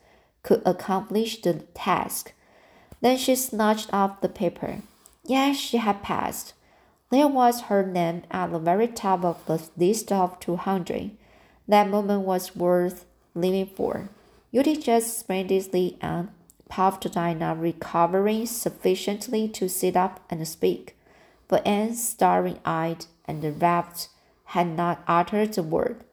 could 0.41 0.63
accomplish 0.65 1.41
the 1.41 1.53
task. 1.75 2.33
Then 3.01 3.17
she 3.17 3.35
snatched 3.35 3.93
up 3.93 4.21
the 4.21 4.29
paper. 4.29 4.81
Yes, 5.23 5.57
she 5.57 5.77
had 5.77 6.01
passed. 6.01 6.54
There 7.15 7.29
was 7.29 7.61
her 7.71 7.85
name 7.85 8.23
at 8.29 8.51
the 8.51 8.59
very 8.59 8.89
top 8.89 9.23
of 9.23 9.45
the 9.45 9.65
list 9.77 10.11
of 10.11 10.37
200. 10.41 11.11
That 11.65 11.89
moment 11.89 12.23
was 12.23 12.57
worth 12.57 13.05
living 13.33 13.67
for. 13.67 14.09
You 14.51 14.63
did 14.63 14.83
just 14.83 15.17
splendidly 15.17 15.97
and 16.01 16.27
puffed 16.67 17.09
Dinah, 17.09 17.55
recovering 17.55 18.45
sufficiently 18.47 19.47
to 19.47 19.69
sit 19.69 19.95
up 19.95 20.25
and 20.29 20.45
speak. 20.45 20.97
But 21.47 21.65
Anne, 21.65 21.95
staring 21.95 22.59
eyed 22.65 23.05
and 23.23 23.61
rapt, 23.61 24.09
had 24.47 24.75
not 24.75 25.01
uttered 25.07 25.57
a 25.57 25.63
word. 25.63 26.03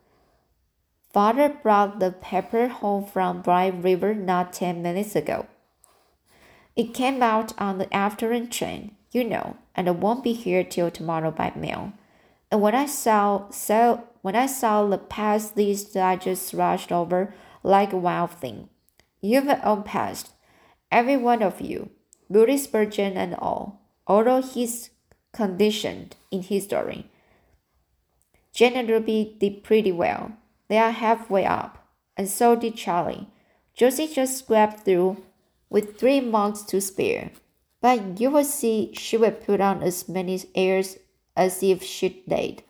Father 1.12 1.48
brought 1.48 1.98
the 1.98 2.12
paper 2.12 2.68
home 2.68 3.06
from 3.06 3.42
Bright 3.42 3.82
River 3.82 4.14
not 4.14 4.52
ten 4.52 4.82
minutes 4.82 5.16
ago. 5.16 5.48
It 6.76 6.94
came 6.94 7.24
out 7.24 7.60
on 7.60 7.78
the 7.78 7.92
afternoon 7.92 8.50
train 8.50 8.94
you 9.12 9.24
know, 9.24 9.56
and 9.74 9.88
I 9.88 9.92
won't 9.92 10.24
be 10.24 10.32
here 10.32 10.64
till 10.64 10.90
tomorrow 10.90 11.30
by 11.30 11.52
mail. 11.54 11.92
And 12.50 12.60
when 12.60 12.74
I 12.74 12.86
saw 12.86 13.50
so 13.50 14.04
when 14.22 14.36
I 14.36 14.46
saw 14.46 14.86
the 14.86 14.98
pass 14.98 15.54
list, 15.56 15.96
I 15.96 16.16
just 16.16 16.52
rushed 16.54 16.92
over 16.92 17.34
like 17.62 17.92
a 17.92 17.96
wild 17.96 18.32
thing. 18.32 18.68
You've 19.20 19.48
all 19.62 19.82
passed, 19.82 20.32
every 20.90 21.16
one 21.16 21.42
of 21.42 21.60
you, 21.60 21.90
Moody 22.28 22.56
Spurgeon 22.56 23.16
and 23.16 23.34
all, 23.34 23.82
although 24.06 24.42
he's 24.42 24.90
conditioned 25.32 26.16
in 26.30 26.42
history. 26.42 27.06
Jane 28.52 28.74
and 28.74 28.88
Ruby 28.88 29.36
did 29.38 29.64
pretty 29.64 29.92
well. 29.92 30.32
They 30.68 30.78
are 30.78 30.90
halfway 30.90 31.46
up, 31.46 31.86
and 32.16 32.28
so 32.28 32.54
did 32.54 32.76
Charlie. 32.76 33.28
Josie 33.74 34.08
just 34.08 34.38
scraped 34.38 34.80
through 34.80 35.22
with 35.70 35.98
three 35.98 36.20
months 36.20 36.62
to 36.64 36.80
spare. 36.80 37.30
But 37.82 38.20
you 38.20 38.30
will 38.30 38.44
see 38.44 38.92
she 38.94 39.18
will 39.18 39.32
put 39.32 39.60
on 39.60 39.82
as 39.82 40.08
many 40.08 40.40
airs 40.54 40.96
as 41.36 41.62
if 41.62 41.82
she 41.82 42.22
did. 42.26 42.62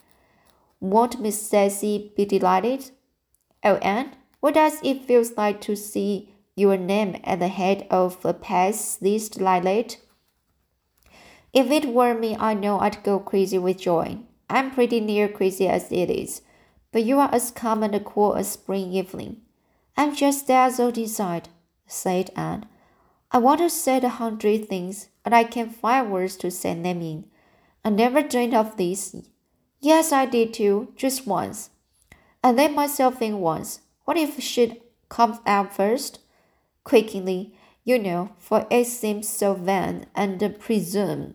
Won't 0.80 1.20
Miss 1.20 1.46
Stacy 1.46 2.12
be 2.16 2.24
delighted? 2.24 2.90
Oh, 3.62 3.76
Anne, 3.76 4.16
what 4.40 4.54
does 4.54 4.80
it 4.82 5.04
feel 5.04 5.22
like 5.36 5.60
to 5.60 5.76
see 5.76 6.34
your 6.56 6.76
name 6.76 7.20
at 7.22 7.38
the 7.38 7.48
head 7.48 7.86
of 7.90 8.24
a 8.24 8.34
pass 8.34 8.98
like 9.00 9.62
that? 9.62 9.98
If 11.52 11.70
it 11.70 11.92
were 11.92 12.14
me, 12.14 12.36
I 12.36 12.54
know 12.54 12.80
I'd 12.80 13.04
go 13.04 13.20
crazy 13.20 13.58
with 13.58 13.78
joy. 13.78 14.18
I'm 14.48 14.70
pretty 14.70 15.00
near 15.00 15.28
crazy 15.28 15.68
as 15.68 15.92
it 15.92 16.10
is, 16.10 16.40
but 16.90 17.04
you 17.04 17.18
are 17.18 17.32
as 17.32 17.50
calm 17.50 17.82
and 17.82 18.04
cool 18.04 18.34
as 18.34 18.50
spring 18.50 18.92
evening. 18.92 19.42
I'm 19.96 20.16
just 20.16 20.46
dazzled 20.46 20.96
inside, 20.96 21.50
said 21.86 22.30
Anne. 22.34 22.66
I 23.34 23.38
want 23.38 23.60
to 23.60 23.70
say 23.70 23.96
a 23.96 24.10
hundred 24.10 24.68
things, 24.68 25.08
but 25.24 25.32
I 25.32 25.44
can't 25.44 25.74
find 25.74 26.12
words 26.12 26.36
to 26.36 26.50
say 26.50 26.74
them 26.74 27.00
in. 27.00 27.24
I 27.82 27.88
never 27.88 28.20
dreamed 28.20 28.52
of 28.52 28.76
this. 28.76 29.16
Yes, 29.80 30.12
I 30.12 30.26
did 30.26 30.52
too, 30.52 30.92
just 30.96 31.26
once. 31.26 31.70
I 32.44 32.52
let 32.52 32.74
myself 32.74 33.18
think 33.18 33.40
once. 33.40 33.80
What 34.04 34.18
if 34.18 34.38
she'd 34.38 34.82
come 35.08 35.40
out 35.46 35.74
first? 35.74 36.18
Quakingly, 36.84 37.52
you 37.84 37.98
know, 37.98 38.32
for 38.36 38.66
it 38.70 38.84
seems 38.84 39.30
so 39.30 39.54
vain 39.54 40.04
and 40.14 40.58
presumed. 40.58 41.34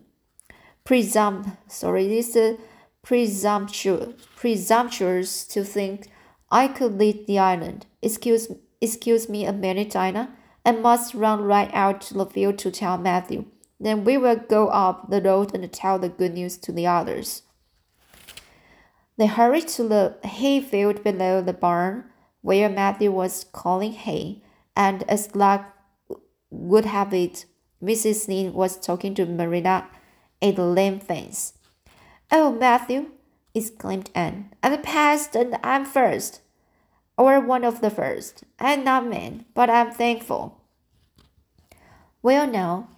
Presum, 0.84 1.56
sorry, 1.66 2.06
this 2.06 2.36
is 2.36 2.58
presumptuous, 3.02 4.14
presumptuous 4.36 5.44
to 5.46 5.64
think 5.64 6.12
I 6.48 6.68
could 6.68 6.96
lead 6.96 7.26
the 7.26 7.40
island. 7.40 7.86
Excuse, 8.02 8.52
excuse 8.80 9.28
me 9.28 9.44
a 9.44 9.52
minute, 9.52 9.90
Dinah 9.90 10.37
and 10.68 10.82
must 10.82 11.14
run 11.14 11.40
right 11.40 11.70
out 11.72 12.02
to 12.02 12.12
the 12.12 12.26
field 12.26 12.58
to 12.58 12.70
tell 12.70 12.98
Matthew. 12.98 13.46
Then 13.80 14.04
we 14.04 14.18
will 14.18 14.36
go 14.36 14.68
up 14.68 15.08
the 15.08 15.22
road 15.22 15.54
and 15.54 15.72
tell 15.72 15.98
the 15.98 16.10
good 16.10 16.34
news 16.34 16.58
to 16.58 16.72
the 16.72 16.86
others. 16.86 17.42
They 19.16 19.24
hurried 19.24 19.66
to 19.68 19.88
the 19.88 20.18
hay 20.24 20.60
field 20.60 21.02
below 21.02 21.40
the 21.40 21.54
barn, 21.54 22.04
where 22.42 22.68
Matthew 22.68 23.10
was 23.10 23.46
calling 23.50 23.92
hay, 23.92 24.42
and 24.76 25.04
as 25.08 25.34
luck 25.34 25.74
would 26.50 26.84
have 26.84 27.14
it, 27.14 27.46
Mrs. 27.82 28.28
Lynde 28.28 28.52
was 28.52 28.76
talking 28.76 29.14
to 29.14 29.24
Marilla 29.24 29.88
at 30.42 30.56
the 30.56 30.64
lane 30.64 31.00
fence. 31.00 31.54
Oh, 32.30 32.52
Matthew, 32.52 33.12
exclaimed 33.54 34.10
Anne. 34.14 34.52
I'm 34.62 34.82
past 34.82 35.34
and 35.34 35.58
I'm 35.64 35.86
first. 35.86 36.42
Or 37.16 37.40
one 37.40 37.64
of 37.64 37.80
the 37.80 37.90
first. 37.90 38.44
I'm 38.60 38.84
not 38.84 39.06
man, 39.06 39.46
but 39.54 39.70
I'm 39.70 39.92
thankful. 39.92 40.57
Well, 42.20 42.46
now, 42.46 42.88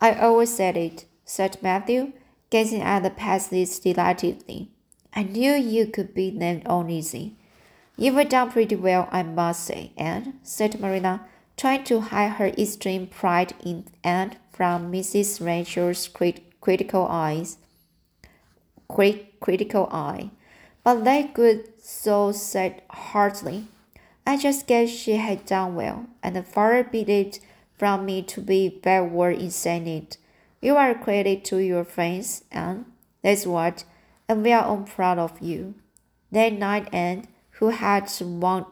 I 0.00 0.14
always 0.14 0.54
said 0.54 0.76
it, 0.76 1.04
said 1.24 1.58
Matthew, 1.60 2.12
gazing 2.48 2.80
at 2.80 3.02
the 3.02 3.10
pasties 3.10 3.78
delightedly. 3.78 4.70
I 5.12 5.22
knew 5.22 5.52
you 5.52 5.86
could 5.86 6.14
beat 6.14 6.38
them 6.38 6.62
all 6.64 6.88
easy. 6.88 7.36
You've 7.96 8.28
done 8.28 8.50
pretty 8.50 8.76
well, 8.76 9.08
I 9.10 9.22
must 9.22 9.64
say, 9.64 9.92
Anne, 9.96 10.38
said 10.42 10.80
Marina, 10.80 11.26
trying 11.56 11.84
to 11.84 12.00
hide 12.00 12.32
her 12.32 12.48
extreme 12.48 13.06
pride 13.06 13.54
in 13.64 13.84
Anne 14.04 14.36
from 14.50 14.92
Mrs. 14.92 15.44
Rachel's 15.44 16.08
crit 16.08 16.60
critical 16.60 17.06
eyes. 17.06 17.58
Crit 18.88 19.40
critical 19.40 19.88
eye. 19.92 20.30
But 20.82 21.04
that 21.04 21.34
good 21.34 21.80
soul 21.82 22.32
said 22.32 22.82
heartily, 22.90 23.66
I 24.26 24.36
just 24.36 24.66
guess 24.66 24.88
she 24.90 25.16
had 25.16 25.46
done 25.46 25.74
well, 25.74 26.06
and 26.22 26.46
far 26.46 26.82
be 26.84 27.02
it 27.02 27.40
from 27.78 28.06
me 28.06 28.22
to 28.22 28.40
be 28.40 28.68
backward 28.68 29.38
in 29.38 29.50
saying 29.50 29.86
it. 29.86 30.18
You 30.60 30.76
are 30.76 30.90
a 30.90 30.94
credit 30.98 31.44
to 31.46 31.58
your 31.58 31.84
friends, 31.84 32.44
Anne. 32.50 32.86
That's 33.22 33.46
what, 33.46 33.84
and 34.28 34.42
we 34.42 34.52
are 34.52 34.64
all 34.64 34.82
proud 34.82 35.18
of 35.18 35.40
you. 35.40 35.74
That 36.32 36.52
night, 36.52 36.88
Anne, 36.92 37.28
who 37.52 37.70
had 37.70 38.10
wound, 38.20 38.66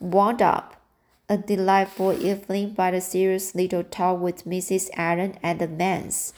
wound 0.00 0.42
up 0.42 0.76
a 1.28 1.36
delightful 1.36 2.12
evening 2.12 2.74
by 2.74 2.90
the 2.90 3.00
serious 3.00 3.54
little 3.54 3.84
talk 3.84 4.20
with 4.20 4.44
Mrs. 4.44 4.90
Allen 4.96 5.38
at 5.42 5.58
the 5.58 5.68
manse, 5.68 6.32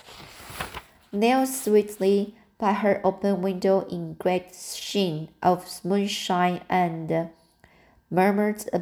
knelt 1.12 1.48
sweetly 1.48 2.36
by 2.58 2.72
her 2.74 3.00
open 3.04 3.42
window 3.42 3.86
in 3.88 4.14
great 4.14 4.54
sheen 4.54 5.28
of 5.42 5.84
moonshine 5.84 6.60
and 6.68 7.30
murmured 8.10 8.64
a 8.72 8.80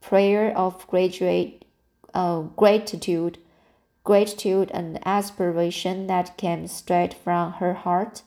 prayer 0.00 0.56
of 0.56 0.86
graduate, 0.88 1.59
uh, 2.14 2.40
gratitude, 2.40 3.38
gratitude 4.04 4.70
and 4.72 4.98
aspiration 5.06 6.06
that 6.06 6.36
came 6.36 6.66
straight 6.66 7.14
from 7.14 7.52
her 7.54 7.74
heart 7.74 8.22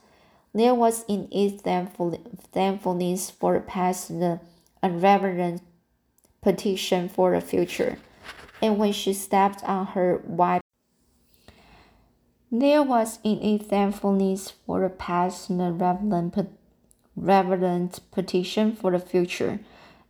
there 0.54 0.76
was 0.76 1.04
in 1.08 1.28
it 1.32 1.62
thankfulness 2.52 3.32
for 3.32 3.56
the 3.56 3.62
past 3.62 4.12
and 4.12 4.40
reverent 4.84 5.62
petition 6.42 7.10
for 7.10 7.34
the 7.34 7.42
future. 7.42 7.98
And 8.62 8.78
when 8.78 8.94
she 8.94 9.14
stepped 9.14 9.64
on 9.64 9.88
her 9.88 10.18
white 10.26 10.62
there 12.52 12.84
was 12.84 13.18
in 13.24 13.42
it 13.42 13.64
thankfulness 13.64 14.52
for 14.52 14.82
the 14.82 14.90
past 14.90 15.50
and 15.50 15.82
reverent, 15.82 16.38
reverent 17.16 18.00
petition 18.12 18.76
for 18.76 18.92
the 18.92 19.00
future. 19.00 19.60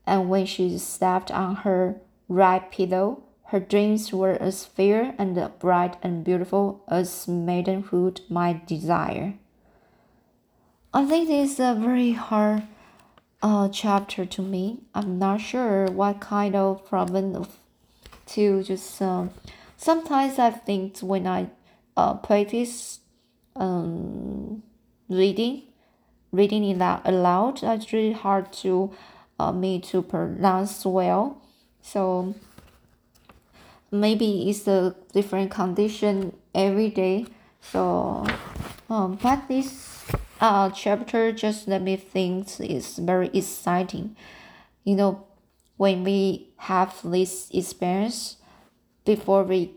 And 0.05 0.29
when 0.29 0.45
she 0.45 0.77
stepped 0.77 1.31
on 1.31 1.55
her 1.57 2.01
right 2.27 2.69
pillow, 2.69 3.23
her 3.53 3.59
dreams 3.59 4.11
were 4.11 4.35
as 4.41 4.65
fair 4.65 5.13
and 5.19 5.37
bright 5.59 5.95
and 6.01 6.23
beautiful 6.23 6.83
as 6.87 7.27
maidenhood 7.27 8.19
might 8.27 8.65
desire. 8.65 9.35
I 10.91 11.05
think 11.05 11.27
this 11.27 11.51
is 11.51 11.59
a 11.59 11.75
very 11.75 12.13
hard 12.13 12.63
uh, 13.43 13.69
chapter 13.69 14.25
to 14.25 14.41
me. 14.41 14.79
I'm 14.95 15.19
not 15.19 15.39
sure 15.39 15.85
what 15.85 16.19
kind 16.19 16.55
of 16.55 16.83
problem 16.89 17.35
of, 17.35 17.59
to 18.29 18.63
just 18.63 18.99
um, 18.99 19.29
sometimes 19.77 20.39
I 20.39 20.49
think 20.49 20.97
when 21.01 21.27
I 21.27 21.51
uh, 21.95 22.15
practice 22.15 23.01
um, 23.55 24.63
reading 25.09 25.61
reading 26.31 26.63
it 26.63 26.81
out 26.81 27.01
aloud 27.05 27.61
it's 27.61 27.93
really 27.93 28.13
hard 28.13 28.51
to 28.51 28.91
uh, 29.37 29.51
me 29.51 29.79
to 29.79 30.01
pronounce 30.01 30.83
well 30.83 31.39
so 31.83 32.33
maybe 33.93 34.49
it's 34.49 34.67
a 34.67 34.95
different 35.13 35.51
condition 35.51 36.35
every 36.53 36.89
day 36.89 37.25
so 37.61 38.25
um, 38.89 39.17
but 39.21 39.47
this 39.47 40.05
uh, 40.43 40.69
chapter 40.71 41.31
just 41.31 41.67
let 41.67 41.81
me 41.81 41.95
think 41.95 42.59
is 42.59 42.97
very 42.97 43.29
exciting. 43.33 44.15
You 44.83 44.95
know, 44.95 45.27
when 45.77 46.03
we 46.03 46.49
have 46.57 46.99
this 47.03 47.49
experience 47.51 48.37
before 49.05 49.43
we 49.43 49.71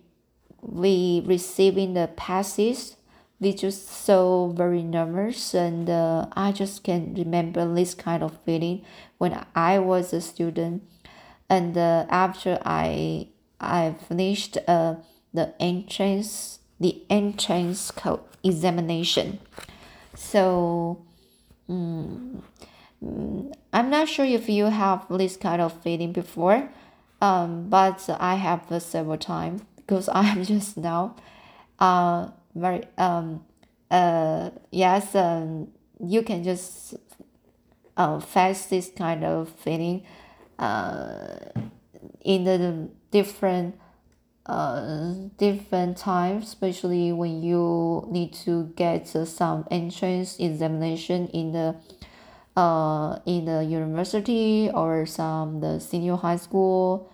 we 0.60 1.22
receiving 1.24 1.94
the 1.94 2.10
passes, 2.16 2.96
we 3.38 3.52
just 3.52 3.86
so 3.88 4.52
very 4.56 4.82
nervous 4.82 5.54
and 5.54 5.88
uh, 5.88 6.26
I 6.32 6.50
just 6.50 6.82
can 6.82 7.14
remember 7.14 7.72
this 7.72 7.94
kind 7.94 8.24
of 8.24 8.36
feeling 8.44 8.82
when 9.18 9.46
I 9.54 9.78
was 9.78 10.12
a 10.12 10.20
student 10.20 10.82
and 11.48 11.78
uh, 11.78 12.06
after 12.10 12.58
I 12.64 13.28
I 13.60 13.94
finished 14.08 14.58
uh, 14.68 14.96
the 15.32 15.54
entrance 15.60 16.60
the 16.78 17.02
entrance 17.08 17.90
examination. 18.44 19.38
So, 20.14 21.02
um, 21.68 22.42
I'm 23.72 23.90
not 23.90 24.08
sure 24.08 24.24
if 24.24 24.48
you 24.48 24.66
have 24.66 25.06
this 25.10 25.36
kind 25.36 25.60
of 25.60 25.72
feeling 25.82 26.12
before, 26.12 26.68
um, 27.20 27.68
but 27.68 28.08
I 28.20 28.34
have 28.34 28.66
several 28.82 29.18
times 29.18 29.62
because 29.76 30.08
I 30.12 30.24
am 30.28 30.44
just 30.44 30.76
now, 30.76 31.16
uh, 31.78 32.28
very 32.54 32.84
um, 32.98 33.44
uh, 33.90 34.50
yes, 34.70 35.14
um, 35.14 35.68
you 36.00 36.22
can 36.22 36.42
just 36.44 36.94
uh, 37.96 38.20
face 38.20 38.66
this 38.66 38.90
kind 38.90 39.24
of 39.24 39.48
feeling, 39.48 40.04
uh, 40.58 41.36
in 42.24 42.44
the 42.44 42.88
different 43.10 43.78
uh, 44.46 45.12
different 45.38 45.96
times, 45.96 46.44
especially 46.44 47.12
when 47.12 47.42
you 47.42 48.06
need 48.10 48.32
to 48.32 48.72
get 48.76 49.14
uh, 49.16 49.24
some 49.24 49.66
entrance 49.70 50.38
examination 50.38 51.26
in 51.28 51.52
the 51.52 51.74
uh, 52.56 53.18
in 53.26 53.44
the 53.44 53.64
university 53.64 54.70
or 54.72 55.04
some 55.04 55.60
the 55.60 55.80
senior 55.80 56.16
high 56.16 56.36
school. 56.36 57.10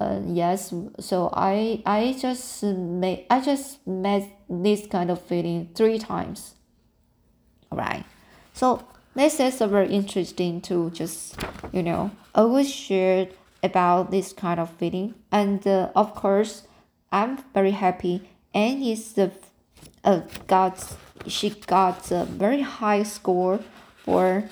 Uh, 0.00 0.20
yes, 0.26 0.72
so 0.98 1.30
I 1.34 1.82
I 1.84 2.16
just 2.18 2.62
made 2.62 3.26
I 3.28 3.40
just 3.40 3.86
met 3.86 4.26
this 4.48 4.86
kind 4.86 5.10
of 5.10 5.20
feeling 5.20 5.68
three 5.74 5.98
times. 5.98 6.54
Right, 7.70 8.04
so 8.54 8.82
this 9.14 9.38
is 9.38 9.58
very 9.58 9.92
interesting 9.92 10.60
to 10.62 10.90
just 10.90 11.36
you 11.72 11.82
know 11.82 12.10
always 12.34 12.72
share 12.72 13.28
about 13.62 14.10
this 14.10 14.32
kind 14.32 14.58
of 14.58 14.70
feeling 14.70 15.14
and 15.30 15.66
uh, 15.66 15.90
of 15.94 16.14
course 16.14 16.62
I'm 17.12 17.38
very 17.54 17.72
happy. 17.72 18.28
And 18.54 18.82
is 18.82 19.12
the 19.14 19.32
uh, 20.04 20.20
got 20.46 20.96
she 21.26 21.50
got 21.50 22.10
a 22.10 22.24
very 22.24 22.62
high 22.62 23.02
score 23.02 23.60
for 24.04 24.44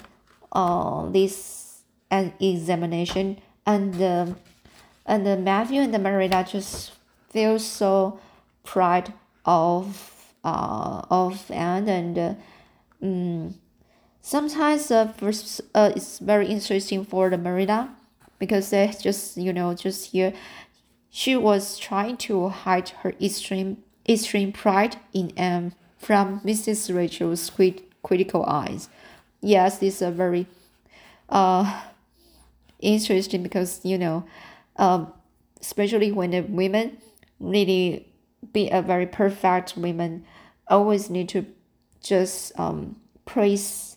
uh 0.53 1.09
this 1.11 1.83
an 2.11 2.33
examination. 2.41 3.39
And 3.67 4.01
uh, 4.01 4.27
and 5.07 5.27
uh, 5.27 5.37
Matthew 5.37 5.81
and 5.81 5.95
the 5.95 5.99
Marina 5.99 6.45
just 6.45 6.93
feel 7.31 7.59
so 7.59 8.21
proud 8.65 9.13
of 9.45 10.33
uh 10.45 11.03
of 11.11 11.51
Anne. 11.51 11.89
And 11.89 12.19
uh, 12.19 12.35
um, 13.03 13.55
sometimes 14.21 14.91
uh, 14.91 15.13
uh 15.75 15.93
it's 15.95 16.19
very 16.19 16.49
interesting 16.49 17.05
for 17.05 17.31
the 17.31 17.39
Marina 17.39 17.98
because 18.39 18.71
they 18.71 18.93
just 19.01 19.37
you 19.37 19.53
know 19.53 19.75
just 19.75 20.13
hear 20.13 20.33
she 21.11 21.37
was 21.37 21.79
trying 21.79 22.17
to 22.17 22.49
hide 22.49 22.91
her 23.01 23.15
extreme 23.21 23.83
extreme 24.09 24.53
pride 24.53 24.97
in 25.13 25.33
Anne 25.37 25.75
from 25.99 26.41
Mrs. 26.41 26.95
Rachel's 26.95 27.51
critical 28.03 28.45
eyes. 28.45 28.89
Yes, 29.41 29.79
this 29.79 29.97
is 29.97 30.03
a 30.03 30.11
very 30.11 30.47
uh 31.29 31.83
interesting 32.81 33.43
because 33.43 33.85
you 33.85 33.99
know, 33.99 34.25
um, 34.77 35.13
especially 35.61 36.13
when 36.13 36.31
the 36.31 36.41
women 36.41 36.99
really 37.41 38.07
be 38.53 38.71
a 38.71 38.81
very 38.83 39.07
perfect 39.07 39.77
woman, 39.77 40.25
always 40.69 41.11
need 41.11 41.29
to 41.31 41.45
just 42.03 42.59
um 42.59 42.97
praise 43.27 43.97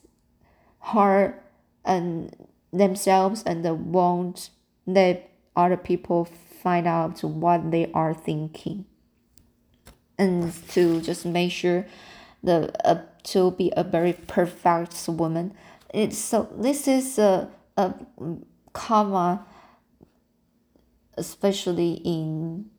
her 0.79 1.41
and 1.85 2.35
themselves 2.71 3.43
and 3.43 3.63
won't 3.93 4.49
let 4.85 5.29
other 5.55 5.77
people 5.77 6.25
find 6.25 6.87
out 6.87 7.23
what 7.23 7.71
they 7.71 7.91
are 7.93 8.13
thinking. 8.13 8.85
And 10.17 10.53
to 10.69 11.01
just 11.01 11.25
make 11.25 11.51
sure 11.51 11.85
the 12.43 12.71
uh, 12.87 13.01
to 13.23 13.51
be 13.51 13.71
a 13.75 13.83
very 13.83 14.13
perfect 14.13 15.07
woman. 15.07 15.53
It's 15.93 16.17
so 16.17 16.47
this 16.55 16.87
is 16.87 17.17
a, 17.17 17.49
a 17.77 17.93
common 18.73 19.39
especially 21.17 21.93
in 22.03 22.69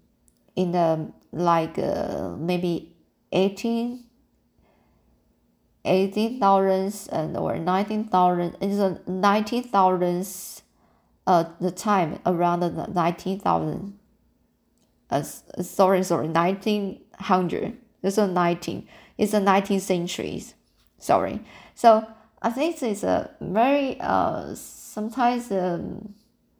in 0.56 0.72
the 0.72 1.12
like 1.32 1.78
uh, 1.78 2.34
maybe 2.38 2.94
18 3.32 4.04
18,000 5.84 7.08
and 7.12 7.36
or 7.36 7.58
19,000 7.58 8.56
is 8.60 8.78
a 8.78 9.00
19,000 9.06 10.62
uh 11.26 11.44
the 11.60 11.70
time 11.70 12.18
around 12.26 12.60
the 12.60 12.70
19,000 12.70 13.98
uh, 15.10 15.22
sorry 15.22 16.02
sorry 16.02 16.28
1900 16.28 17.76
this 18.02 18.18
is 18.18 18.30
19 18.30 18.88
it's 19.18 19.34
a 19.34 19.40
19th 19.40 19.80
centuries 19.80 20.54
sorry. 21.02 21.40
So 21.74 22.06
I 22.40 22.50
think 22.50 22.82
it's 22.82 23.02
a 23.02 23.30
very 23.40 24.00
uh 24.00 24.54
sometimes 24.54 25.50
um, 25.52 26.14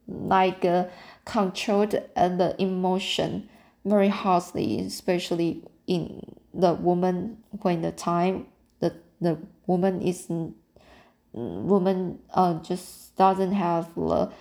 like 0.07 0.65
uh, 0.65 0.85
controlled 1.25 1.95
uh, 2.15 2.29
the 2.29 2.55
emotion 2.61 3.49
very 3.85 4.09
harshly 4.09 4.79
especially 4.79 5.63
in 5.87 6.21
the 6.53 6.73
woman 6.73 7.37
when 7.61 7.81
the 7.81 7.91
time 7.91 8.45
the 9.23 9.37
woman 9.67 10.01
is 10.01 10.27
woman 11.33 12.19
uh 12.33 12.53
just 12.61 13.15
doesn't 13.15 13.53
have 13.53 13.93
the 13.95 14.31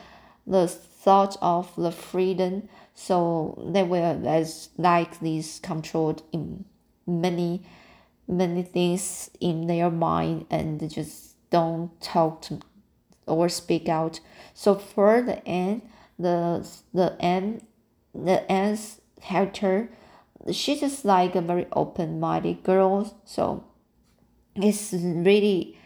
the 0.47 0.66
thought 0.68 1.37
of 1.40 1.75
the 1.77 1.92
freedom. 1.92 2.68
So 2.95 3.64
they 3.73 3.83
were 3.83 4.21
as 4.27 4.68
like 4.77 5.21
this 5.21 5.59
controlled 5.59 6.23
in 6.33 6.64
many 7.07 7.62
many 8.29 8.62
things 8.62 9.31
in 9.40 9.66
their 9.66 9.90
mind 9.90 10.47
and 10.51 10.81
they 10.81 10.88
just 10.88 11.35
don't 11.51 11.90
talk 12.01 12.42
to 12.42 12.61
or 13.27 13.49
speak 13.49 13.88
out. 13.88 14.21
So 14.55 14.75
for 14.75 15.23
the 15.23 15.47
end 15.47 15.83
the 16.18 16.68
the 16.92 17.16
end 17.21 17.66
the 18.14 18.51
end's 18.51 19.01
character 19.21 19.88
she's 20.51 20.81
just 20.81 21.05
like 21.05 21.35
a 21.37 21.40
very 21.40 21.66
open-minded 21.73 22.62
girl. 22.62 23.16
So 23.25 23.64
it's 24.54 24.92
really 24.92 25.76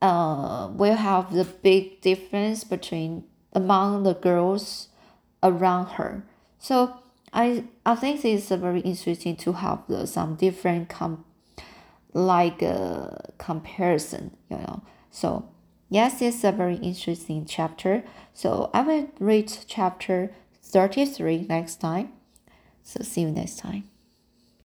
uh 0.00 0.68
will 0.72 0.96
have 0.96 1.32
the 1.32 1.44
big 1.44 2.00
difference 2.00 2.64
between 2.64 3.24
among 3.52 4.02
the 4.02 4.14
girls 4.14 4.88
around 5.42 5.86
her. 5.92 6.24
So 6.58 6.96
i 7.32 7.64
i 7.84 7.94
think 7.94 8.24
it's 8.24 8.48
very 8.48 8.80
interesting 8.80 9.36
to 9.36 9.52
have 9.52 9.82
the, 9.88 10.06
some 10.06 10.36
different 10.36 10.88
com 10.88 11.24
like 12.12 12.62
uh, 12.62 13.10
comparison 13.38 14.36
you 14.50 14.56
know. 14.56 14.82
So 15.10 15.48
yes 15.88 16.22
it's 16.22 16.44
a 16.44 16.52
very 16.52 16.76
interesting 16.76 17.44
chapter. 17.44 18.04
So 18.32 18.70
i 18.72 18.82
will 18.82 19.10
read 19.18 19.52
chapter 19.66 20.32
33 20.62 21.46
next 21.48 21.76
time. 21.76 22.12
So 22.82 23.02
see 23.02 23.22
you 23.22 23.30
next 23.30 23.58
time 23.58 23.93